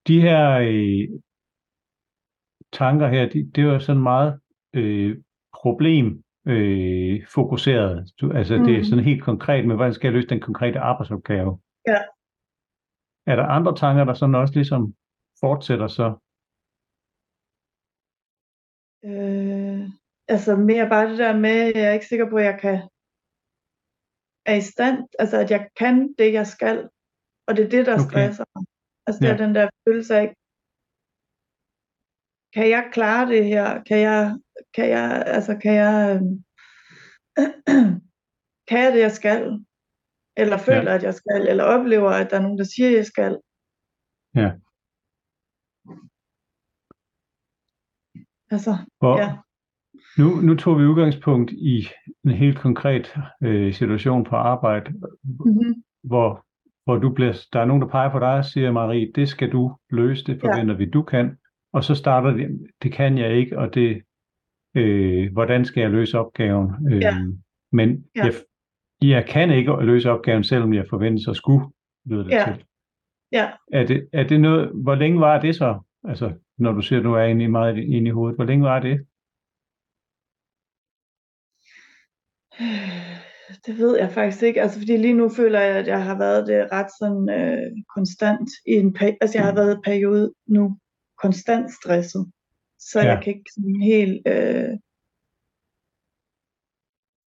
de 0.06 0.20
her 0.20 0.58
øh, 0.58 1.20
tanker 2.72 3.08
her, 3.08 3.28
de, 3.28 3.50
det 3.54 3.66
var 3.66 3.78
sådan 3.78 4.02
meget 4.02 4.40
øh, 4.74 5.16
problem 5.54 6.24
øh, 6.46 7.26
fokuseret. 7.34 8.10
Du, 8.20 8.32
altså 8.32 8.54
det 8.54 8.74
er 8.74 8.78
Mm. 8.78 8.84
sådan 8.84 9.04
helt 9.04 9.22
konkret 9.22 9.66
med, 9.66 9.76
hvordan 9.76 9.94
skal 9.94 10.06
jeg 10.08 10.14
løse 10.14 10.28
den 10.28 10.40
konkrete 10.40 10.78
arbejdsopgave. 10.78 11.60
Ja. 11.86 11.98
Er 13.26 13.36
der 13.36 13.46
andre 13.46 13.76
tanker, 13.76 14.04
der 14.04 14.14
sådan 14.14 14.34
også 14.34 14.54
ligesom 14.54 14.94
fortsætter 15.40 15.86
så? 15.86 16.06
øh, 19.04 19.88
altså 20.28 20.56
mere 20.56 20.88
bare 20.88 21.10
det 21.10 21.18
der 21.18 21.38
med, 21.38 21.50
at 21.50 21.76
jeg 21.80 21.88
er 21.88 21.92
ikke 21.92 22.06
sikker 22.06 22.30
på, 22.30 22.36
at 22.36 22.44
jeg 22.44 22.58
kan 22.60 22.88
er 24.46 24.54
i 24.54 24.60
stand, 24.60 24.98
altså 25.18 25.36
at 25.40 25.50
jeg 25.50 25.68
kan 25.76 26.14
det, 26.18 26.32
jeg 26.32 26.46
skal, 26.46 26.88
og 27.46 27.56
det 27.56 27.64
er 27.64 27.68
det, 27.70 27.86
der 27.86 27.94
Okay. 27.94 28.08
stresser 28.10 28.44
mig. 28.54 28.64
Altså 29.06 29.18
det 29.22 29.28
er 29.30 29.36
Ja. 29.38 29.44
den 29.46 29.54
der 29.54 29.68
følelse 29.88 30.14
af, 30.16 30.26
kan 32.54 32.70
jeg 32.70 32.90
klare 32.92 33.28
det 33.28 33.44
her? 33.44 33.82
Kan 33.82 33.98
jeg, 33.98 34.38
kan 34.74 34.88
jeg, 34.88 35.22
altså 35.26 35.58
kan 35.62 35.74
jeg, 35.74 36.20
kan 38.68 38.78
jeg 38.84 38.92
det, 38.92 39.00
jeg 39.00 39.12
skal? 39.12 39.64
Eller 40.36 40.58
føler, 40.58 40.92
at 40.94 41.02
jeg 41.02 41.14
skal, 41.14 41.48
eller 41.48 41.64
oplever, 41.64 42.10
at 42.10 42.30
der 42.30 42.36
er 42.36 42.42
nogen, 42.42 42.58
der 42.58 42.64
siger, 42.64 42.88
at 42.88 42.96
jeg 42.96 43.06
skal. 43.06 43.32
Ja. 44.34 44.50
Altså, 48.54 48.72
Hvor, 49.00 49.14
ja. 49.22 49.28
Nu, 50.18 50.28
nu 50.36 50.56
tog 50.56 50.78
vi 50.78 50.84
udgangspunkt 50.84 51.50
i 51.52 51.86
en 52.24 52.30
helt 52.30 52.58
konkret 52.58 53.14
øh, 53.42 53.72
situation 53.72 54.24
på 54.24 54.36
arbejde, 54.36 54.92
Mm-hmm. 55.24 55.74
hvor, 56.04 56.46
hvor 56.84 56.96
du 56.96 57.10
bliver, 57.10 57.46
der 57.52 57.60
er 57.60 57.64
nogen, 57.64 57.82
der 57.82 57.88
peger 57.88 58.10
på 58.10 58.18
dig 58.18 58.34
og 58.34 58.44
siger, 58.44 58.72
Marie, 58.72 59.12
det 59.14 59.28
skal 59.28 59.52
du 59.52 59.76
løse, 59.90 60.24
det 60.24 60.40
forventer 60.40 60.74
ja. 60.74 60.78
vi, 60.78 60.84
du 60.90 61.02
kan. 61.02 61.36
Og 61.72 61.84
så 61.84 61.94
starter 61.94 62.30
det, 62.30 62.60
det 62.82 62.92
kan 62.92 63.18
jeg 63.18 63.32
ikke, 63.32 63.58
og 63.58 63.74
det, 63.74 64.02
øh, 64.76 65.32
hvordan 65.32 65.64
skal 65.64 65.80
jeg 65.80 65.90
løse 65.90 66.18
opgaven? 66.18 66.70
Øh, 66.92 67.00
Ja. 67.00 67.14
Men 67.72 68.04
Ja. 68.16 68.24
jeg, 68.24 68.32
jeg 69.02 69.26
kan 69.26 69.50
ikke 69.50 69.76
løse 69.80 70.10
opgaven, 70.10 70.44
selvom 70.44 70.74
jeg 70.74 70.84
forventes 70.90 71.28
at 71.28 71.36
skulle, 71.36 71.66
lyder 72.06 72.22
det 72.22 72.30
Ja. 72.30 72.44
til. 72.54 72.64
Ja. 73.32 73.48
Er 73.72 73.86
det, 73.86 74.08
er 74.12 74.22
det 74.26 74.40
noget, 74.40 74.70
hvor 74.82 74.94
længe 74.94 75.20
var 75.20 75.40
det 75.40 75.54
så? 75.56 75.78
Altså, 76.04 76.32
når 76.58 76.72
du 76.72 76.80
siger, 76.80 76.98
at 76.98 77.04
du 77.04 77.12
er 77.12 77.22
inde 77.22 77.44
i 77.44 77.48
meget 77.48 77.76
inde 77.78 78.08
i 78.08 78.10
hovedet, 78.10 78.36
hvor 78.36 78.44
længe 78.44 78.64
var 78.64 78.80
det? 78.80 79.06
Det 83.66 83.78
ved 83.78 83.96
jeg 83.98 84.12
faktisk 84.12 84.42
ikke, 84.42 84.62
altså 84.62 84.78
fordi 84.78 84.96
lige 84.96 85.14
nu 85.14 85.28
føler 85.28 85.60
jeg, 85.60 85.76
at 85.76 85.86
jeg 85.86 86.04
har 86.04 86.18
været 86.18 86.46
det 86.46 86.68
ret 86.72 86.90
sådan 87.00 87.28
øh, 87.40 87.72
konstant 87.94 88.48
i 88.66 88.72
en 88.72 88.96
peri- 88.96 89.16
altså 89.20 89.38
jeg 89.38 89.46
har 89.46 89.54
været 89.54 89.70
i 89.72 89.76
en 89.76 89.82
periode 89.82 90.32
nu 90.46 90.78
konstant 91.22 91.70
stresset, 91.82 92.26
så 92.78 93.00
Ja. 93.00 93.06
jeg 93.08 93.22
kan 93.24 93.32
ikke 93.34 93.50
sådan 93.54 93.80
helt, 93.82 94.28
øh, 94.28 94.70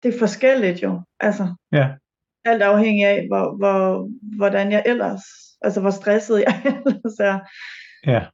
det 0.03 0.15
er 0.15 0.19
forskelligt 0.19 0.83
jo, 0.83 1.01
altså 1.19 1.55
Ja, 1.71 1.87
alt 2.45 2.61
afhængig 2.61 3.05
af, 3.05 3.27
hvor, 3.27 3.57
hvor, 3.57 4.09
hvordan 4.37 4.71
jeg 4.71 4.83
ellers, 4.85 5.21
altså 5.61 5.81
hvor 5.81 5.89
stresset 5.89 6.39
jeg 6.47 6.61
ellers 6.85 7.19
er. 7.19 7.39
ja, 8.11 8.25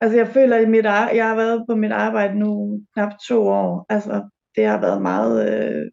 Altså 0.00 0.16
jeg 0.18 0.28
føler, 0.28 0.56
at 0.56 0.68
mit, 0.68 0.84
jeg 0.84 1.28
har 1.28 1.36
været 1.36 1.64
på 1.68 1.74
mit 1.76 1.92
arbejde 1.92 2.38
nu 2.38 2.80
knap 2.94 3.12
to 3.28 3.48
år, 3.48 3.86
altså 3.88 4.28
det 4.56 4.66
har 4.66 4.80
været 4.80 5.02
meget 5.02 5.34
øh, 5.52 5.90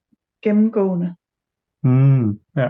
gennemgående. 0.48 1.08
mm, 1.84 2.40
ja. 2.62 2.70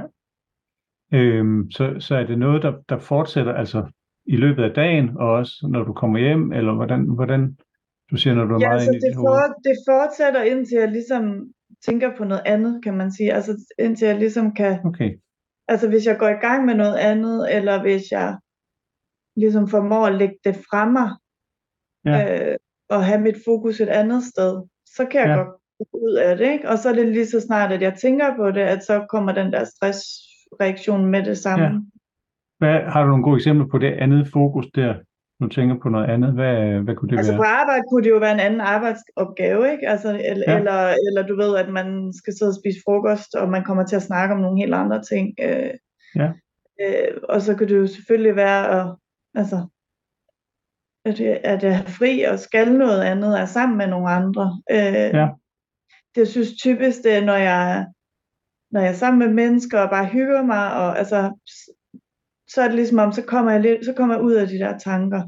Øhm, 1.14 1.72
så, 1.72 1.96
så 2.00 2.16
er 2.16 2.26
det 2.26 2.40
noget, 2.40 2.64
der, 2.64 2.74
der 2.90 3.00
fortsætter 3.00 3.54
altså 3.54 3.92
i 4.26 4.36
løbet 4.36 4.64
af 4.64 4.74
dagen, 4.74 5.18
og 5.18 5.30
også 5.40 5.68
når 5.74 5.84
du 5.84 5.94
kommer 5.94 6.20
hjem, 6.20 6.52
eller 6.52 6.74
hvordan, 6.76 7.02
hvordan 7.18 7.58
du 8.12 8.16
siger, 8.18 8.34
når 8.36 8.46
du 8.46 8.54
er 8.56 8.60
Ja, 8.60 8.68
meget 8.68 8.80
altså 8.80 8.92
det, 8.92 9.16
for, 9.16 9.40
det 9.68 9.76
fortsætter 9.90 10.42
indtil 10.42 10.78
jeg 10.78 10.92
ligesom 10.92 11.24
tænker 11.86 12.18
på 12.18 12.24
noget 12.24 12.44
andet, 12.46 12.84
kan 12.84 12.98
man 12.98 13.12
sige. 13.12 13.34
Altså 13.34 13.52
indtil 13.80 14.08
jeg 14.08 14.18
ligesom 14.20 14.54
kan, 14.54 14.80
Okay, 14.86 15.12
altså 15.68 15.90
hvis 15.90 16.06
jeg 16.06 16.18
går 16.20 16.28
i 16.28 16.42
gang 16.48 16.66
med 16.66 16.76
noget 16.76 16.96
andet, 17.12 17.56
eller 17.56 17.82
hvis 17.82 18.12
jeg 18.12 18.38
ligesom 19.36 19.68
formår 19.68 20.06
at 20.06 20.16
lægge 20.16 20.38
det 20.44 20.56
fra 20.56 20.90
mig, 20.90 21.10
Ja. 22.06 22.52
øh, 22.52 22.58
og 22.90 23.06
have 23.06 23.22
mit 23.22 23.36
fokus 23.46 23.82
et 23.82 23.90
andet 23.90 24.24
sted, 24.24 24.64
så 24.86 25.06
kan 25.12 25.22
jeg 25.22 25.30
Ja. 25.30 25.36
godt 25.36 25.62
ud 25.94 26.14
af 26.14 26.38
det, 26.38 26.52
ikke? 26.52 26.70
Og 26.70 26.78
så 26.78 26.90
er 26.90 26.94
det 26.94 27.08
lige 27.08 27.26
så 27.28 27.42
snart, 27.42 27.72
at 27.72 27.82
jeg 27.82 27.94
tænker 27.94 28.36
på 28.36 28.52
det, 28.52 28.62
at 28.62 28.84
så 28.84 29.06
kommer 29.10 29.32
den 29.32 29.52
der 29.54 29.64
stressreaktion 29.64 31.06
med 31.06 31.24
det 31.26 31.38
samme. 31.38 31.66
Ja. 31.66 31.72
Hvad, 32.60 32.80
har 32.92 33.04
du 33.04 33.10
nogle 33.10 33.24
gode 33.24 33.36
eksempler 33.36 33.68
på 33.68 33.78
det 33.78 33.94
andet 33.94 34.28
fokus 34.34 34.66
der? 34.76 34.96
Nu 35.40 35.48
tænker 35.48 35.76
på 35.84 35.90
noget 35.90 36.10
andet. 36.10 36.34
Hvad, 36.34 36.80
hvad 36.80 36.96
kunne 36.96 37.10
det 37.10 37.18
Altså 37.18 37.36
på 37.36 37.42
være? 37.42 37.52
arbejde 37.52 37.84
kunne 37.90 38.04
det 38.04 38.10
jo 38.10 38.18
være 38.18 38.34
en 38.34 38.40
anden 38.40 38.62
arbejdsopgave, 38.62 39.72
ikke? 39.72 39.88
Altså, 39.90 40.10
eller, 40.10 40.44
Ja. 40.48 40.58
eller, 40.58 40.96
eller 41.08 41.28
du 41.28 41.36
ved, 41.36 41.58
at 41.58 41.70
man 41.70 42.14
skal 42.14 42.34
sidde 42.38 42.50
og 42.50 42.56
spise 42.62 42.80
frokost, 42.86 43.36
og 43.36 43.50
man 43.50 43.64
kommer 43.64 43.86
til 43.86 43.96
at 43.96 44.02
snakke 44.02 44.36
om 44.36 44.42
nogle 44.42 44.60
helt 44.62 44.74
andre 44.74 45.02
ting. 45.04 45.34
Øh, 45.42 45.70
Ja. 46.16 46.32
øh, 46.82 47.18
og 47.30 47.42
så 47.42 47.56
kan 47.56 47.68
det 47.68 47.78
jo 47.78 47.88
selvfølgelig 47.88 48.36
være, 48.36 48.80
at, 48.82 48.96
altså, 49.36 49.68
at, 51.06 51.20
at 51.22 51.64
jeg 51.64 51.72
er 51.72 51.84
fri 52.00 52.22
og 52.24 52.40
skal 52.40 52.74
noget 52.74 53.02
andet, 53.02 53.40
er 53.40 53.46
sammen 53.46 53.78
med 53.78 53.88
nogle 53.88 54.10
andre. 54.10 54.62
Øh, 54.72 54.78
Ja. 55.20 55.28
Det 56.18 56.24
jeg 56.24 56.28
synes 56.28 56.58
typisk, 56.58 57.04
det 57.04 57.14
er, 57.14 57.26
når 57.26 57.36
jeg, 57.36 57.86
når 58.72 58.80
jeg 58.82 58.90
er 58.90 58.94
sammen 58.94 59.20
med 59.20 59.34
mennesker 59.34 59.80
og 59.80 59.90
bare 59.90 60.06
hygger 60.06 60.42
mig, 60.44 60.74
og 60.74 60.98
altså, 61.00 61.40
så 62.48 62.62
er 62.62 62.68
det 62.68 62.76
ligesom 62.76 63.00
om, 63.00 63.12
så 63.12 63.24
kommer 63.26 63.52
jeg, 63.52 63.62
lidt, 63.62 63.86
så 63.86 63.94
kommer 63.94 64.16
jeg 64.16 64.24
ud 64.24 64.34
af 64.34 64.48
de 64.48 64.60
der 64.60 64.78
tanker. 64.78 65.22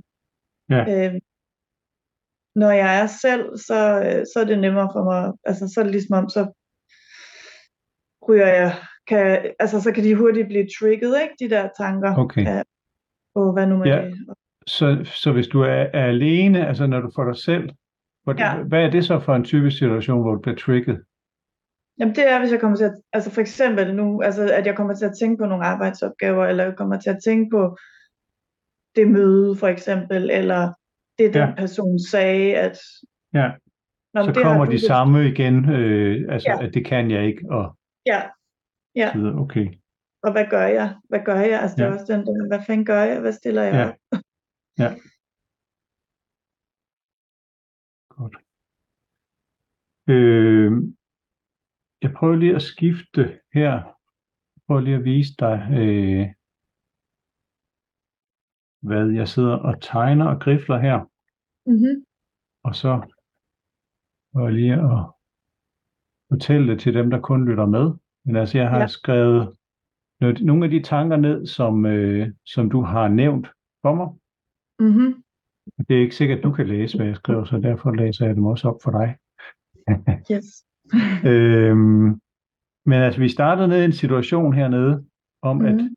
Ja. 0.70 0.82
Øh, 1.06 1.14
når 2.56 2.72
jeg 2.72 3.00
er 3.02 3.08
selv, 3.08 3.58
så, 3.58 3.80
øh, 4.06 4.26
så 4.34 4.40
er 4.40 4.44
det 4.44 4.60
nemmere 4.60 4.90
for 4.96 5.04
mig, 5.04 5.34
altså 5.44 5.68
så 5.68 5.80
er 5.80 5.84
det 5.84 5.92
ligesom 5.92 6.16
om, 6.18 6.30
så 6.30 6.42
ryger 8.30 8.48
jeg, 8.48 8.76
kan, 9.08 9.52
altså 9.60 9.82
så 9.82 9.92
kan 9.92 10.04
de 10.04 10.16
hurtigt 10.16 10.48
blive 10.48 10.68
trigget, 10.80 11.22
ikke, 11.22 11.36
de 11.40 11.50
der 11.56 11.70
tanker. 11.78 12.16
Okay. 12.18 12.44
Ja. 12.46 12.62
Og 13.36 13.54
hvad 13.54 13.68
nu 13.68 13.78
med 13.78 13.88
Ja. 13.88 14.02
det? 14.06 14.18
Så, 14.68 15.12
så 15.24 15.32
hvis 15.32 15.48
du 15.48 15.62
er, 15.62 15.86
er 15.94 16.06
alene, 16.06 16.68
altså 16.68 16.88
når 16.88 17.00
du 17.00 17.12
får 17.16 17.26
dig 17.26 17.38
selv, 17.38 17.70
hvordan, 18.24 18.58
Ja. 18.58 18.64
hvad 18.64 18.84
er 18.86 18.90
det 18.90 19.06
så 19.06 19.20
for 19.20 19.36
en 19.36 19.44
typisk 19.44 19.78
situation, 19.78 20.22
hvor 20.22 20.34
du 20.36 20.42
bliver 20.42 20.56
trigget? 20.58 21.04
Jamen 22.00 22.16
det 22.16 22.32
er, 22.32 22.40
hvis 22.40 22.52
jeg 22.52 22.60
kommer 22.60 22.78
til 22.78 22.84
at, 22.86 22.94
altså 23.14 23.32
for 23.32 23.42
eksempel 23.42 23.96
nu, 23.96 24.22
altså 24.22 24.50
at 24.54 24.66
jeg 24.66 24.76
kommer 24.76 24.94
til 24.96 25.06
at 25.06 25.14
tænke 25.20 25.38
på 25.38 25.46
nogle 25.46 25.66
arbejdsopgaver, 25.66 26.46
eller 26.46 26.64
jeg 26.64 26.76
kommer 26.76 27.00
til 27.00 27.10
at 27.10 27.20
tænke 27.26 27.50
på 27.52 27.78
det 28.96 29.08
møde 29.08 29.56
for 29.56 29.68
eksempel, 29.68 30.30
eller 30.32 30.74
det 31.18 31.34
den 31.34 31.42
Ja. 31.50 31.54
person 31.58 32.00
sagde, 32.00 32.56
at 32.56 32.78
Ja. 33.34 33.52
Nå, 34.14 34.24
Så 34.24 34.32
det 34.32 34.44
kommer 34.44 34.66
de 34.66 34.72
vist- 34.72 34.86
samme 34.88 35.28
igen, 35.30 35.70
øh, 35.70 36.34
altså 36.34 36.50
Ja. 36.50 36.66
at 36.68 36.74
det 36.74 36.86
kan 36.86 37.12
jeg 37.12 37.26
ikke, 37.26 37.42
og 37.52 37.78
Ja, 38.06 38.22
ja. 38.96 39.12
så. 39.14 39.34
Okay. 39.38 39.68
og 40.24 40.32
hvad 40.32 40.46
gør 40.50 40.66
jeg? 40.68 40.96
Hvad 41.10 41.20
gør 41.26 41.36
jeg? 41.40 41.62
Altså 41.62 41.78
det 41.78 41.86
er 41.86 41.94
også 41.94 42.14
den 42.14 42.26
der, 42.26 42.48
hvad 42.48 42.60
fanden 42.68 42.86
gør 42.86 43.02
jeg? 43.04 43.20
Hvad 43.20 43.34
stiller 43.34 43.64
jeg 43.64 43.74
Ja. 43.74 43.88
op? 43.88 44.22
Ja. 44.80 44.94
Godt. 48.20 48.36
Øh, 50.08 50.72
jeg 52.02 52.14
prøver 52.14 52.36
lige 52.36 52.56
at 52.56 52.62
skifte 52.62 53.40
her. 53.54 53.74
Jeg 54.56 54.62
prøver 54.68 54.82
lige 54.82 54.96
at 54.96 55.04
vise 55.04 55.34
dig, 55.40 55.68
øh, 55.72 56.28
hvad 58.82 59.10
jeg 59.10 59.28
sidder 59.28 59.56
og 59.56 59.82
tegner 59.82 60.26
og 60.26 60.42
grifler 60.42 60.80
her. 60.80 60.98
Mm-hmm. 61.66 62.06
Og 62.64 62.76
så 62.76 63.14
prøver 64.34 64.48
jeg 64.48 64.56
lige 64.56 64.74
at 64.74 65.06
fortælle 66.30 66.72
det 66.72 66.80
til 66.80 66.94
dem, 66.94 67.10
der 67.10 67.20
kun 67.22 67.50
lytter 67.50 67.66
med. 67.66 67.94
Men 68.26 68.36
altså, 68.36 68.58
jeg 68.58 68.70
har 68.70 68.80
ja. 68.80 68.88
Skrevet 68.88 69.58
nogle 70.22 70.66
af 70.66 70.72
de 70.72 70.84
tanker 70.84 71.18
ned, 71.18 71.48
som, 71.48 71.86
øh, 71.86 72.34
som 72.46 72.70
du 72.70 72.82
har 72.82 73.08
nævnt 73.08 73.48
for 73.82 73.96
mig. 73.96 74.08
Mm-hmm. 74.80 75.24
Det 75.88 75.98
er 75.98 76.02
ikke 76.02 76.16
sikkert, 76.16 76.38
at 76.38 76.44
du 76.44 76.52
kan 76.52 76.68
læse, 76.68 76.98
hvad 76.98 77.08
jeg 77.08 77.16
skriver, 77.16 77.44
så 77.44 77.58
derfor 77.58 77.92
læser 77.92 78.26
jeg 78.26 78.36
dem 78.36 78.46
også 78.46 78.70
op 78.70 78.78
for 78.84 78.92
dig. 78.92 79.18
Yes. 80.32 80.66
øhm, 81.26 82.22
men 82.86 83.02
altså, 83.02 83.20
vi 83.22 83.30
startede 83.30 83.68
ned 83.68 83.82
i 83.82 83.86
en 83.86 83.92
situation 83.92 84.54
hernede, 84.54 85.06
om 85.42 85.58
mm. 85.58 85.66
at 85.66 85.76
Mhm. 85.76 85.96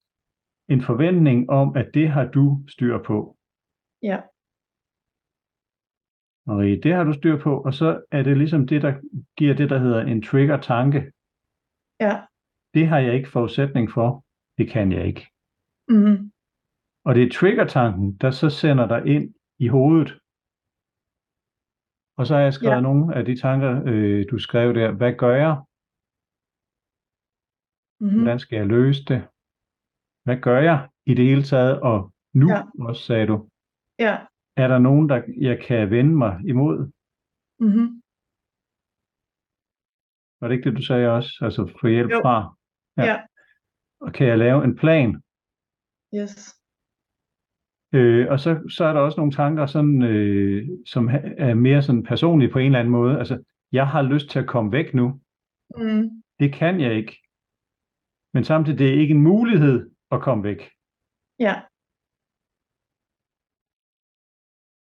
en 0.69 0.83
forventning 0.83 1.51
om, 1.51 1.77
at 1.77 1.91
det 1.95 2.09
har 2.09 2.25
du 2.25 2.61
styr 2.69 3.03
på. 3.03 3.37
Ja. 4.03 4.21
Marie, 6.47 6.81
det 6.81 6.93
har 6.95 7.05
du 7.05 7.13
styr 7.13 7.39
på, 7.43 7.63
og 7.63 7.75
så 7.75 8.03
er 8.11 8.23
det 8.23 8.37
ligesom 8.37 8.67
det, 8.67 8.83
der 8.83 8.95
giver 9.37 9.55
det, 9.55 9.71
der 9.71 9.79
hedder 9.79 10.01
en 10.01 10.23
trigger-tanke. 10.23 11.13
Ja. 12.01 12.21
Det 12.75 12.89
har 12.89 12.99
jeg 12.99 13.15
ikke 13.15 13.29
forudsætning 13.29 13.91
for. 13.91 14.25
Det 14.59 14.69
kan 14.71 14.93
jeg 14.93 15.07
ikke. 15.07 15.27
Mm-hmm. 15.89 16.33
Og 17.05 17.15
det 17.15 17.23
er 17.23 17.31
trigger-tanken, 17.31 18.17
der 18.17 18.31
så 18.31 18.51
sender 18.51 18.87
dig 18.89 19.07
ind 19.07 19.35
i 19.65 19.67
hovedet. 19.77 20.11
Og 22.19 22.23
så 22.27 22.33
har 22.37 22.43
jeg 22.47 22.55
skrevet 22.55 22.81
ja. 22.81 22.87
Nogle 22.89 23.05
af 23.19 23.23
de 23.29 23.35
tanker, 23.45 23.73
øh, 23.91 24.21
du 24.31 24.37
skrev 24.47 24.69
der. 24.79 24.89
Hvad 25.01 25.13
gør 25.23 25.35
jeg? 25.47 25.55
Mm-hmm. 28.01 28.23
Hvordan 28.23 28.39
skal 28.45 28.57
jeg 28.57 28.67
løse 28.77 29.03
det? 29.11 29.21
Hvad 30.25 30.39
gør 30.47 30.61
jeg 30.71 30.79
i 31.11 31.13
det 31.19 31.25
hele 31.31 31.45
taget? 31.53 31.75
Og 31.91 31.99
nu. 32.41 32.47
Ja. 32.55 32.61
også, 32.89 33.03
sagde 33.09 33.27
du. 33.33 33.37
Ja. 34.07 34.15
Er 34.63 34.69
der 34.73 34.79
nogen, 34.79 35.09
der 35.11 35.19
jeg 35.49 35.57
kan 35.67 35.91
vende 35.91 36.15
mig 36.25 36.35
imod? 36.53 36.77
Mm-hmm. 37.65 37.89
Var 40.39 40.45
det 40.49 40.55
ikke 40.57 40.69
det, 40.71 40.79
du 40.79 40.85
sagde 40.91 41.07
også? 41.17 41.31
Altså 41.47 41.61
få 41.81 41.87
hjælp 41.97 42.11
Jo. 42.11 42.21
fra? 42.25 42.37
Ja. 42.97 43.05
Ja. 43.11 43.17
Og 44.01 44.13
kan 44.13 44.27
jeg 44.27 44.39
lave 44.39 44.65
en 44.65 44.77
plan? 44.83 45.11
Yes. 46.19 46.62
Øh, 47.93 48.27
og 48.31 48.41
så, 48.41 48.61
så 48.77 48.85
er 48.85 48.93
der 48.93 49.01
også 49.01 49.21
nogle 49.21 49.33
tanker, 49.33 49.67
sådan, 49.67 50.03
øh, 50.03 50.69
som 50.87 51.11
er 51.39 51.55
mere 51.55 51.83
sådan 51.83 52.03
personlige 52.03 52.51
på 52.53 52.59
en 52.59 52.67
eller 52.67 52.79
anden 52.79 52.93
måde. 52.93 53.19
Altså, 53.19 53.43
jeg 53.73 53.89
har 53.89 54.03
lyst 54.03 54.29
til 54.31 54.39
at 54.39 54.47
komme 54.47 54.73
væk 54.73 54.95
nu. 54.95 55.21
Mm. 55.77 56.23
Det 56.41 56.53
kan 56.55 56.81
jeg 56.81 56.95
ikke. 56.95 57.19
Men 58.35 58.45
samtidig 58.45 58.79
det 58.79 58.89
er 58.89 59.01
ikke 59.01 59.15
en 59.15 59.23
mulighed 59.23 59.91
at 60.11 60.21
komme 60.21 60.45
væk. 60.45 60.71
Ja. 61.39 61.55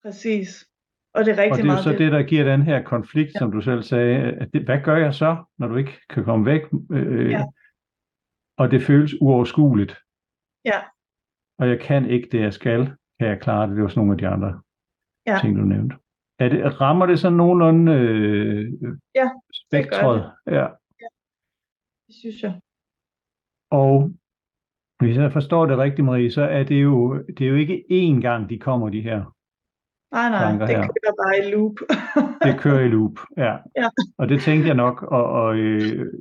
Præcis. 0.04 0.65
Og 1.13 1.26
det 1.26 1.32
er 1.32 1.36
Og 1.36 1.39
rigtig 1.39 1.56
det 1.58 1.62
er 1.62 1.65
meget 1.65 1.84
så 1.84 1.91
det, 1.91 2.12
der 2.12 2.24
giver 2.24 2.43
den 2.43 2.62
her 2.62 2.84
konflikt, 2.84 3.32
Ja. 3.36 3.39
som 3.39 3.52
du 3.52 3.62
selv 3.62 3.84
sagde. 3.84 4.15
At 4.17 4.54
det, 4.54 4.65
hvad 4.65 4.82
gør 4.84 4.98
jeg 4.98 5.13
så, 5.13 5.43
når 5.58 5.67
du 5.67 5.76
ikke 5.76 6.00
kan 6.10 6.24
komme 6.24 6.45
væk? 6.45 6.62
Øh, 6.91 7.30
Ja. 7.32 7.43
Og 8.58 8.72
det 8.72 8.82
føles 8.82 9.22
uoverskueligt. 9.22 9.98
Ja. 10.65 10.80
Og 11.58 11.67
jeg 11.69 11.80
kan 11.80 12.10
ikke 12.10 12.30
det, 12.32 12.39
jeg 12.41 12.54
skal. 12.54 12.95
Kan 13.19 13.27
jeg 13.27 13.41
klare 13.41 13.67
det? 13.67 13.75
Det 13.75 13.84
var 13.84 13.89
sådan 13.89 13.99
nogle 13.99 14.12
af 14.13 14.17
de 14.17 14.27
andre 14.27 14.62
Ja. 15.27 15.38
ting, 15.41 15.58
du 15.58 15.62
nævnte. 15.62 15.95
Er 16.39 16.49
det, 16.49 16.82
rammer 16.82 17.05
det 17.05 17.19
sådan 17.19 17.38
nogenlunde 17.38 17.91
øh, 17.93 18.73
Ja, 19.15 19.29
spektret? 19.53 20.32
Ja. 20.47 20.67
Det 22.08 22.15
synes 22.21 22.43
jeg. 22.43 22.60
Og 23.71 24.12
hvis 24.99 25.17
jeg 25.17 25.32
forstår 25.34 25.65
det 25.65 25.77
rigtigt, 25.77 26.05
Marie, 26.05 26.32
så 26.32 26.41
er 26.41 26.63
det 26.63 26.84
jo, 26.84 27.23
det 27.38 27.41
er 27.41 27.49
jo 27.49 27.55
ikke 27.55 27.84
én 27.89 28.21
gang, 28.21 28.49
de 28.49 28.60
kommer, 28.60 28.89
de 28.89 29.01
her. 29.01 29.36
Nej, 30.15 30.29
nej, 30.29 30.51
det 30.67 30.75
her. 30.75 30.88
kører 30.88 31.15
bare 31.23 31.36
i 31.47 31.51
loop. 31.53 31.75
Det 32.45 32.60
kører 32.63 32.79
i 32.79 32.88
loop, 32.88 33.15
ja. 33.38 33.53
Ja. 33.82 33.88
Og 34.17 34.29
det 34.29 34.41
tænkte 34.41 34.67
jeg 34.67 34.75
nok, 34.75 35.03
og, 35.03 35.23
og 35.41 35.58
øh, 35.58 36.13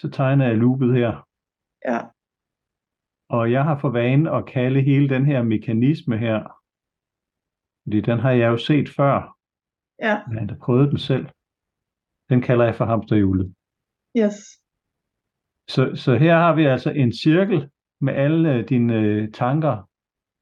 så 0.00 0.10
tegner 0.10 0.46
jeg 0.46 0.56
loopet 0.56 0.94
her. 0.94 1.26
ja. 1.84 2.00
Og 3.28 3.52
jeg 3.52 3.64
har 3.64 3.78
for 3.78 3.90
vane 3.90 4.30
at 4.30 4.46
kalde 4.46 4.80
hele 4.80 5.08
den 5.08 5.26
her 5.26 5.42
mekanisme 5.42 6.18
her, 6.18 6.38
fordi 7.84 8.00
den 8.00 8.18
har 8.18 8.30
jeg 8.30 8.48
jo 8.48 8.56
set 8.56 8.88
før, 8.88 9.36
Ja. 10.02 10.14
men 10.28 10.38
jeg 10.38 10.48
har 10.48 10.58
prøvet 10.64 10.90
den 10.90 10.98
selv. 10.98 11.26
Den 12.30 12.40
kalder 12.42 12.64
jeg 12.64 12.74
for 12.74 12.84
hamsterhjulet. 12.84 13.54
Yes. 14.22 14.36
Så, 15.68 15.82
så 16.04 16.16
her 16.16 16.36
har 16.36 16.54
vi 16.54 16.64
altså 16.64 16.90
en 16.90 17.12
cirkel 17.12 17.70
med 18.00 18.14
alle 18.14 18.54
øh, 18.54 18.68
dine 18.68 18.94
øh, 19.00 19.32
tanker 19.32 19.88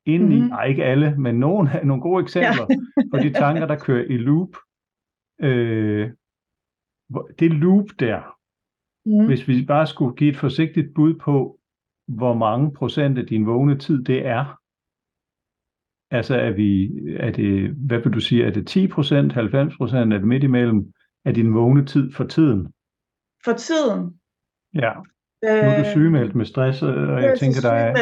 inde 0.06 0.36
i, 0.36 0.40
Mhm. 0.40 0.48
nej 0.48 0.64
ikke 0.64 0.84
alle, 0.84 1.16
men 1.18 1.34
nogle, 1.40 1.68
nogle 1.88 2.02
gode 2.02 2.22
eksempler 2.22 2.66
på 3.12 3.16
de 3.24 3.32
tanker, 3.32 3.66
der 3.66 3.78
kører 3.78 4.04
i 4.04 4.16
loop. 4.16 4.52
Øh, 5.40 6.10
det 7.38 7.50
loop 7.50 7.86
der, 7.98 8.20
Mm. 9.06 9.26
hvis 9.26 9.48
vi 9.48 9.64
bare 9.66 9.86
skulle 9.86 10.16
give 10.16 10.30
et 10.30 10.36
forsigtigt 10.36 10.94
bud 10.94 11.14
på, 11.14 11.58
hvor 12.08 12.34
mange 12.34 12.72
procent 12.72 13.18
af 13.18 13.26
din 13.26 13.46
vågne 13.46 13.78
tid 13.78 14.04
det 14.04 14.26
er. 14.26 14.60
Altså 16.10 16.34
er 16.36 16.50
vi, 16.50 16.90
er 17.16 17.30
det, 17.30 17.70
hvad 17.70 17.98
vil 17.98 18.12
du 18.12 18.20
sige, 18.20 18.44
er 18.44 18.50
det 18.50 18.66
10 18.66 18.88
procent, 18.88 19.32
90 19.32 19.76
procent, 19.76 20.12
er 20.12 20.18
det 20.18 20.28
midt 20.28 20.44
imellem 20.44 20.92
af 21.24 21.34
din 21.34 21.54
vågne 21.54 21.86
tid 21.86 22.12
for 22.12 22.24
tiden? 22.24 22.72
For 23.44 23.52
tiden. 23.52 24.20
Ja, 24.74 24.92
nu 25.42 25.48
er 25.48 25.78
du 25.78 25.90
sygemeldt 25.90 26.34
med 26.34 26.44
stress, 26.46 26.82
og 26.82 26.88
Øh, 26.88 27.22
jeg 27.22 27.38
tænker, 27.38 27.60
der 27.60 27.72
er. 27.72 27.94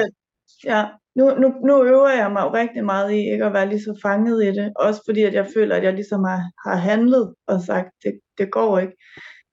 Ja, 0.64 0.84
nu, 1.16 1.24
nu, 1.40 1.48
nu 1.66 1.84
øver 1.84 2.08
jeg 2.08 2.32
mig 2.32 2.42
jo 2.42 2.54
rigtig 2.54 2.84
meget 2.84 3.12
i 3.12 3.16
ikke 3.32 3.44
at 3.44 3.52
være 3.52 3.68
lige 3.68 3.80
så 3.80 3.98
fanget 4.02 4.44
i 4.44 4.46
det. 4.46 4.72
Også 4.76 5.00
fordi, 5.08 5.22
at 5.22 5.34
jeg 5.34 5.46
føler, 5.56 5.76
at 5.76 5.84
jeg 5.84 5.94
ligesom 5.94 6.24
har, 6.24 6.40
har 6.68 6.76
handlet 6.76 7.34
og 7.46 7.60
sagt, 7.60 7.88
det, 8.04 8.20
det 8.38 8.50
går 8.52 8.78
ikke. 8.78 8.96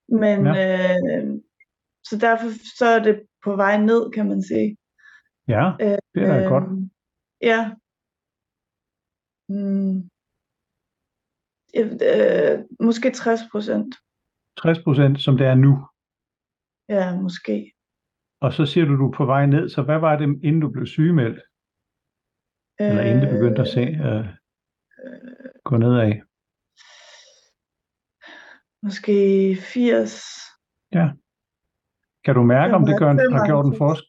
Men 0.08 0.46
Ja. 0.46 0.96
øh, 1.18 1.26
så 2.04 2.18
derfor 2.20 2.48
så 2.78 2.86
er 2.86 3.02
det 3.02 3.22
på 3.44 3.56
vej 3.56 3.76
ned, 3.76 4.10
kan 4.10 4.28
man 4.28 4.42
sige. 4.42 4.76
ja, 5.80 5.96
det 6.14 6.22
er 6.22 6.40
da 6.40 6.48
godt. 6.48 6.64
Ja. 7.42 7.74
Mm. 9.48 9.96
Øh, 11.76 12.64
måske 12.80 13.10
60 13.10 13.40
procent. 13.52 13.94
60 14.56 14.84
procent, 14.84 15.20
som 15.20 15.36
det 15.36 15.46
er 15.46 15.54
nu. 15.54 15.86
Ja, 16.88 17.20
måske. 17.20 17.72
Og 18.40 18.52
så 18.52 18.66
siger 18.66 18.86
du, 18.86 18.96
du 18.96 19.06
er 19.06 19.16
på 19.16 19.24
vej 19.24 19.46
ned, 19.46 19.68
så 19.68 19.82
hvad 19.82 19.98
var 19.98 20.16
det, 20.16 20.24
inden 20.24 20.60
du 20.60 20.70
blev 20.70 20.86
sygemeldt? 20.86 21.40
Eller 22.80 23.02
inden 23.02 23.22
det 23.22 23.30
begyndte 23.30 23.62
at 23.62 23.68
se, 23.68 23.80
øh, 23.80 24.26
gå 25.64 25.76
nedad? 25.76 26.12
Måske 28.82 29.12
80. 29.56 30.22
Kan 32.24 32.34
du 32.34 32.42
mærke, 32.42 32.74
om 32.74 32.86
det 32.86 32.98
gør 32.98 33.10
en, 33.10 33.18
har 33.18 33.46
gjort 33.46 33.66
en 33.66 33.72
95. 33.72 33.78
forskel? 33.78 34.08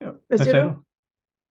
Ja, 0.00 0.10
Hvad 0.28 0.38
siger 0.38 0.64
du? 0.64 0.72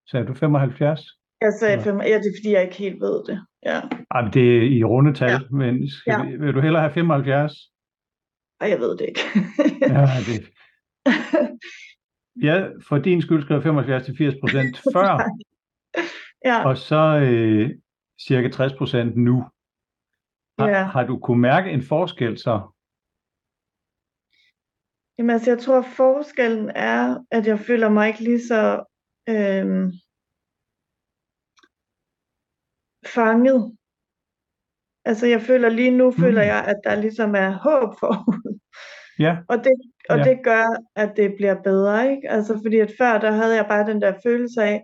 Sagde 0.10 0.26
du 0.28 0.34
75? 0.34 1.02
Jeg 1.42 1.54
sagde 1.60 1.74
Eller? 1.74 1.84
fem. 1.84 1.98
Ja, 2.02 2.18
det 2.18 2.28
er 2.32 2.36
fordi, 2.40 2.52
jeg 2.52 2.64
ikke 2.64 2.76
helt 2.76 3.02
ved 3.02 3.24
det. 3.28 3.46
Ja. 3.66 3.82
Ej, 4.12 4.22
men 4.22 4.34
det 4.34 4.58
er 4.58 4.62
i 4.78 4.84
rundetal, 4.84 5.30
ja. 5.32 5.40
men 5.52 5.90
skal 5.90 6.12
Ja. 6.14 6.24
vi, 6.24 6.38
vil 6.38 6.54
du 6.54 6.60
hellere 6.62 6.82
have 6.82 6.94
75? 6.94 7.54
Ej, 8.62 8.70
jeg 8.70 8.80
ved 8.80 8.98
det 8.98 9.06
ikke. 9.08 9.20
Ja, 9.82 10.06
det, 10.28 10.50
ja, 12.44 12.68
for 12.88 12.98
din 12.98 13.22
skyld 13.22 13.42
skrev 13.44 13.62
75 13.64 14.06
til 14.06 14.16
80 14.18 14.36
procent 14.42 14.78
før, 14.96 15.30
ja, 16.46 16.66
og 16.68 16.78
så 16.78 17.20
øh, 17.24 17.70
cirka 18.28 18.50
60 18.50 18.74
procent 18.74 19.18
nu. 19.18 19.46
Har, 20.60 20.70
Ja. 20.70 20.84
har 20.84 21.04
du 21.04 21.20
kunne 21.20 21.42
mærke 21.42 21.72
en 21.72 21.82
forskel 21.84 22.38
så? 22.38 22.62
Jamen, 25.18 25.30
altså, 25.30 25.52
jeg 25.52 25.60
tror, 25.60 25.82
forskellen 25.82 26.70
er, 26.76 27.26
at 27.32 27.48
jeg 27.48 27.60
føler 27.60 27.90
mig 27.90 28.08
ikke 28.08 28.24
lige 28.24 28.42
så 28.48 28.62
øhm, 29.30 29.86
fanget. 33.16 33.60
Altså, 35.10 35.26
jeg 35.28 35.42
føler 35.42 35.70
lige 35.70 35.98
nu, 35.98 36.10
mm. 36.10 36.18
føler 36.24 36.42
jeg, 36.42 36.66
at 36.72 36.80
der 36.84 36.96
ligesom 36.96 37.36
er 37.36 37.50
håb 37.66 37.90
forud. 38.00 38.60
Ja, 39.20 39.34
Og 39.50 39.58
det, 39.58 39.74
og 40.10 40.18
Ja. 40.18 40.24
det 40.24 40.38
gør, 40.44 40.66
at 40.96 41.18
det 41.18 41.34
bliver 41.38 41.62
bedre, 41.64 42.12
ikke? 42.12 42.30
Altså, 42.30 42.54
fordi 42.64 42.78
at 42.80 42.92
før, 43.00 43.18
der 43.26 43.32
havde 43.32 43.56
jeg 43.56 43.66
bare 43.70 43.88
den 43.92 44.02
der 44.02 44.14
følelse 44.26 44.62
af, 44.64 44.84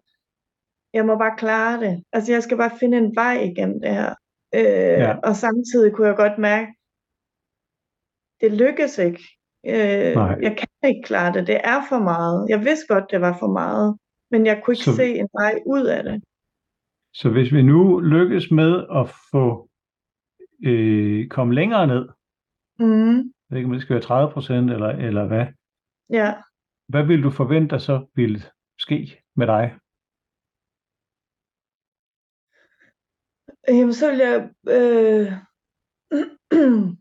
jeg 0.94 1.06
må 1.06 1.18
bare 1.18 1.38
klare 1.38 1.80
det. 1.86 2.04
Altså, 2.14 2.32
jeg 2.32 2.44
skal 2.44 2.58
bare 2.58 2.78
finde 2.80 2.98
en 2.98 3.16
vej 3.16 3.34
igennem 3.50 3.82
det 3.82 3.94
her. 4.00 4.16
Øh, 4.56 5.00
Ja. 5.06 5.12
Og 5.28 5.36
samtidig 5.36 5.94
kunne 5.94 6.08
jeg 6.08 6.16
godt 6.24 6.38
mærke, 6.50 6.70
det 8.42 8.52
lykkes 8.64 8.98
ikke. 8.98 9.24
Øh, 9.66 10.14
Nej. 10.16 10.38
jeg 10.42 10.58
kan 10.58 10.90
ikke 10.90 11.02
klare 11.06 11.34
det. 11.34 11.48
Det 11.48 11.60
er 11.64 11.82
for 11.90 12.00
meget. 12.00 12.50
Jeg 12.50 12.60
vidste 12.60 12.94
godt, 12.94 13.12
det 13.12 13.22
var 13.22 13.38
for 13.40 13.52
meget. 13.52 13.98
Men 14.32 14.46
jeg 14.46 14.62
kunne 14.64 14.74
ikke 14.74 14.84
Så- 14.84 14.96
se 14.96 15.08
en 15.16 15.30
vej 15.34 15.54
ud 15.66 15.86
af 15.86 16.04
det. 16.04 16.24
så 17.14 17.30
hvis 17.30 17.54
vi 17.54 17.62
nu 17.62 18.00
lykkes 18.00 18.52
med 18.52 18.86
at 19.00 19.10
få 19.32 19.70
øh, 20.66 21.28
komme 21.28 21.54
længere 21.56 21.88
ned, 21.88 22.10
Mm. 22.80 23.16
jeg 23.18 23.50
ved 23.50 23.58
ikke 23.58 23.66
om 23.68 23.72
det 23.74 23.82
skal 23.82 23.94
være 23.94 24.04
30 24.04 24.32
procent 24.32 24.72
eller, 24.72 24.88
eller 24.90 25.28
hvad, 25.28 25.46
Ja. 26.10 26.34
hvad 26.88 27.04
vil 27.04 27.24
du 27.24 27.30
forvente, 27.32 27.70
der 27.70 27.78
så 27.78 28.06
vil 28.16 28.46
ske 28.80 29.24
med 29.36 29.48
dig? 29.48 29.78
Jamen, 33.68 33.94
så 33.94 34.10
vil 34.12 34.20
jeg... 34.20 34.50
Øh... 34.78 35.28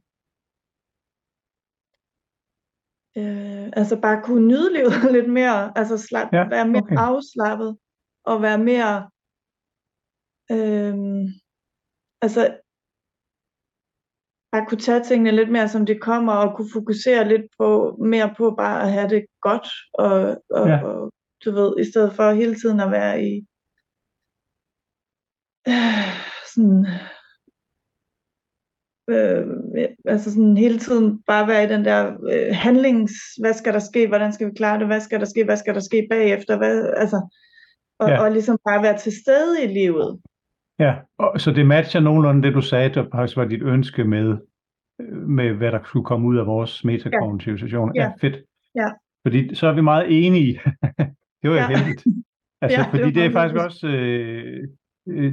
øh, 3.19 3.67
altså 3.73 4.01
bare 4.01 4.23
kunne 4.25 4.49
nyde 4.49 4.73
livet 4.73 5.13
lidt 5.17 5.33
mere. 5.33 5.79
Altså 5.79 5.99
slap, 5.99 6.29
Ja, 6.33 6.49
være 6.49 6.69
mere 6.69 6.83
okay. 6.83 6.97
afslappet. 6.99 7.79
Og 8.25 8.43
være 8.43 8.59
mere... 8.59 9.11
Øh... 10.51 10.95
Altså... 12.23 12.57
Bare 14.53 14.67
kunne 14.67 14.81
tage 14.81 15.05
tingene 15.05 15.31
lidt 15.31 15.51
mere, 15.53 15.69
som 15.69 15.87
det 15.87 16.01
kommer, 16.01 16.33
og 16.33 16.57
kunne 16.57 16.73
fokusere 16.73 17.29
lidt 17.29 17.47
på 17.59 17.97
mere 18.01 18.35
på 18.37 18.55
bare 18.59 18.83
at 18.83 18.93
have 18.93 19.09
det 19.09 19.27
godt, 19.41 19.69
og, 19.95 20.43
og, 20.51 20.69
ja. 20.69 20.85
og 20.85 21.13
du 21.45 21.51
ved, 21.51 21.79
i 21.79 21.85
stedet 21.91 22.13
for 22.13 22.33
hele 22.33 22.55
tiden 22.55 22.81
at 22.81 22.91
være 22.91 23.23
i 23.23 23.33
øh, 25.69 26.11
sådan 26.55 26.87
øh, 29.11 29.47
altså 30.05 30.33
sådan 30.33 30.57
hele 30.57 30.79
tiden 30.79 31.23
bare 31.27 31.49
være 31.49 31.65
i 31.65 31.69
den 31.69 31.85
der 31.85 32.13
øh, 32.33 32.49
handlings, 32.53 33.13
hvad 33.41 33.53
skal 33.55 33.73
der 33.73 33.79
ske, 33.79 34.09
hvordan 34.09 34.33
skal 34.33 34.47
vi 34.47 34.53
klare 34.57 34.79
det, 34.79 34.87
hvad 34.87 35.01
skal 35.01 35.21
der 35.21 35.27
ske, 35.27 35.45
hvad 35.45 35.57
skal 35.57 35.75
der 35.75 35.81
ske 35.81 36.07
bagefter, 36.11 36.57
hvad, 36.57 36.93
altså, 36.97 37.17
og, 37.99 38.09
Ja. 38.09 38.15
ja. 38.15 38.21
og 38.23 38.31
ligesom 38.33 38.59
bare 38.69 38.83
være 38.83 38.99
til 38.99 39.13
stede 39.13 39.65
i 39.65 39.67
livet. 39.67 40.21
Ja, 40.79 40.95
og, 41.19 41.41
så 41.41 41.51
det 41.53 41.67
matcher 41.67 42.01
nogenlunde 42.01 42.43
det, 42.43 42.55
du 42.55 42.61
sagde, 42.61 42.89
der 42.95 43.05
faktisk 43.15 43.37
var 43.37 43.45
dit 43.45 43.63
ønske 43.63 44.05
med, 44.05 44.37
øh, 45.01 45.17
med 45.29 45.53
hvad 45.53 45.73
der 45.73 45.79
skulle 45.85 46.05
komme 46.07 46.29
ud 46.29 46.37
af 46.39 46.47
vores 46.47 46.85
metakognitive 46.85 47.59
session. 47.59 47.93
Ja. 47.95 48.03
Ja. 48.03 48.07
ja, 48.09 48.13
fedt. 48.29 48.37
Ja. 48.75 48.89
Fordi 49.27 49.55
så 49.55 49.67
er 49.67 49.73
vi 49.73 49.81
meget 49.81 50.27
enige. 50.27 50.61
det 51.43 51.51
var 51.51 51.51
jo 51.51 51.55
Ja. 51.55 51.67
heldigt. 51.69 52.05
Altså, 52.63 52.79
Ja, 52.79 52.85
ja, 52.85 52.91
det 52.93 53.01
fordi 53.01 53.05
var 53.05 53.11
det 53.23 53.25
er 53.25 53.33
faktisk 53.33 53.65
også 53.65 53.87
øh, 53.87 54.69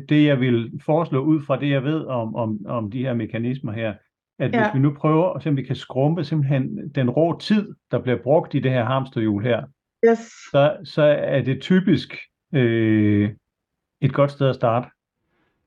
det, 0.09 0.25
jeg 0.25 0.39
vil 0.39 0.71
foreslå 0.85 1.19
ud 1.19 1.41
fra 1.41 1.59
det, 1.59 1.69
jeg 1.69 1.83
ved 1.83 2.05
om, 2.05 2.35
om, 2.35 2.59
om 2.65 2.91
de 2.91 2.99
her 2.99 3.13
mekanismer 3.13 3.71
her. 3.71 3.93
At 4.39 4.53
Ja. 4.53 4.63
hvis 4.63 4.73
vi 4.75 4.79
nu 4.79 4.93
prøver 4.93 5.33
at 5.33 5.43
se, 5.43 5.49
om 5.49 5.57
vi 5.57 5.63
kan 5.63 5.75
skrumpe 5.75 6.23
simpelthen 6.23 6.89
den 6.95 7.09
rå 7.09 7.39
tid, 7.39 7.73
der 7.91 7.99
bliver 7.99 8.17
brugt 8.23 8.53
i 8.55 8.59
det 8.59 8.71
her 8.71 8.85
hamsterhjul 8.85 9.43
her, 9.43 9.63
Yes. 10.09 10.17
så, 10.51 10.77
så 10.83 11.01
er 11.03 11.41
det 11.41 11.61
typisk 11.61 12.15
øh, 12.53 13.29
et 14.01 14.13
godt 14.13 14.31
sted 14.31 14.49
at 14.49 14.55
starte. 14.55 14.87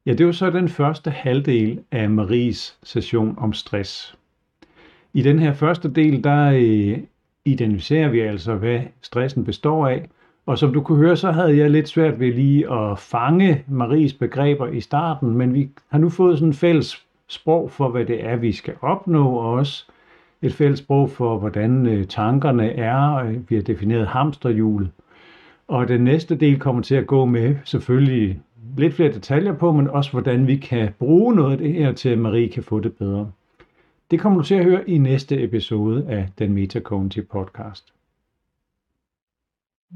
Ja, 0.06 0.12
det 0.14 0.26
var 0.26 0.32
så 0.32 0.50
den 0.50 0.68
første 0.68 1.10
halvdel 1.10 1.80
af 1.90 2.10
Maries 2.10 2.78
session 2.82 3.34
om 3.38 3.52
stress. 3.52 4.18
I 5.14 5.22
den 5.22 5.38
her 5.38 5.52
første 5.52 5.92
del, 5.94 6.24
der 6.24 6.50
øh, 6.54 6.98
identificerer 7.44 8.08
vi 8.08 8.20
altså, 8.20 8.54
hvad 8.54 8.80
stressen 9.02 9.44
består 9.44 9.88
af. 9.88 10.08
Og 10.50 10.58
som 10.58 10.72
du 10.72 10.80
kunne 10.82 10.98
høre, 10.98 11.16
så 11.16 11.30
havde 11.30 11.56
jeg 11.56 11.70
lidt 11.70 11.88
svært 11.88 12.20
ved 12.20 12.32
lige 12.32 12.72
at 12.72 12.98
fange 12.98 13.64
Maries 13.68 14.12
begreber 14.12 14.66
i 14.66 14.80
starten, 14.80 15.30
men 15.30 15.54
vi 15.54 15.70
har 15.88 15.98
nu 15.98 16.08
fået 16.08 16.38
sådan 16.38 16.48
en 16.48 16.54
fælles 16.54 17.04
sprog 17.26 17.70
for, 17.70 17.88
hvad 17.88 18.04
det 18.04 18.24
er, 18.26 18.36
vi 18.36 18.52
skal 18.52 18.74
opnå, 18.80 19.28
og 19.28 19.52
også 19.52 19.84
et 20.42 20.54
fælles 20.54 20.78
sprog 20.78 21.10
for, 21.10 21.38
hvordan 21.38 21.86
øh, 21.86 22.06
tankerne 22.06 22.72
er, 22.72 22.96
og 22.96 23.34
vi 23.48 23.54
har 23.54 23.62
defineret 23.62 24.06
hamsterhjulet. 24.06 24.90
Og 25.68 25.88
den 25.88 26.04
næste 26.04 26.36
del 26.36 26.58
kommer 26.58 26.82
til 26.82 26.94
at 26.94 27.06
gå 27.06 27.24
med 27.24 27.56
selvfølgelig 27.64 28.40
lidt 28.76 28.94
flere 28.94 29.12
detaljer 29.12 29.52
på, 29.52 29.72
men 29.72 29.88
også 29.88 30.10
hvordan 30.10 30.46
vi 30.46 30.56
kan 30.56 30.88
bruge 30.98 31.34
noget 31.34 31.52
af 31.52 31.58
det 31.58 31.72
her 31.72 31.92
til, 31.92 32.08
at 32.08 32.18
Marie 32.18 32.48
kan 32.48 32.62
få 32.62 32.80
det 32.80 32.92
bedre. 32.92 33.30
Det 34.10 34.20
kommer 34.20 34.38
du 34.38 34.46
til 34.46 34.54
at 34.54 34.64
høre 34.64 34.90
i 34.90 34.98
næste 34.98 35.42
episode 35.42 36.04
af 36.08 36.28
den 36.38 36.52
Metacognitive 36.52 37.24
podcast. 37.24 37.92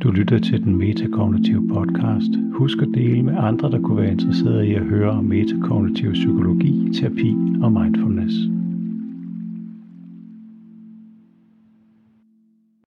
Du 0.03 0.11
lytter 0.11 0.39
til 0.39 0.65
den 0.65 0.77
metakognitive 0.77 1.69
podcast. 1.69 2.31
Husk 2.53 2.79
at 2.83 2.89
dele 2.95 3.23
med 3.23 3.35
andre, 3.37 3.71
der 3.71 3.81
kunne 3.81 4.03
være 4.03 4.13
interesserede 4.13 4.69
i 4.69 4.75
at 4.75 4.83
høre 4.83 5.11
om 5.11 5.25
metakognitiv 5.25 6.13
psykologi, 6.13 6.93
terapi 6.93 7.37
og 7.63 7.73
mindfulness. 7.73 8.35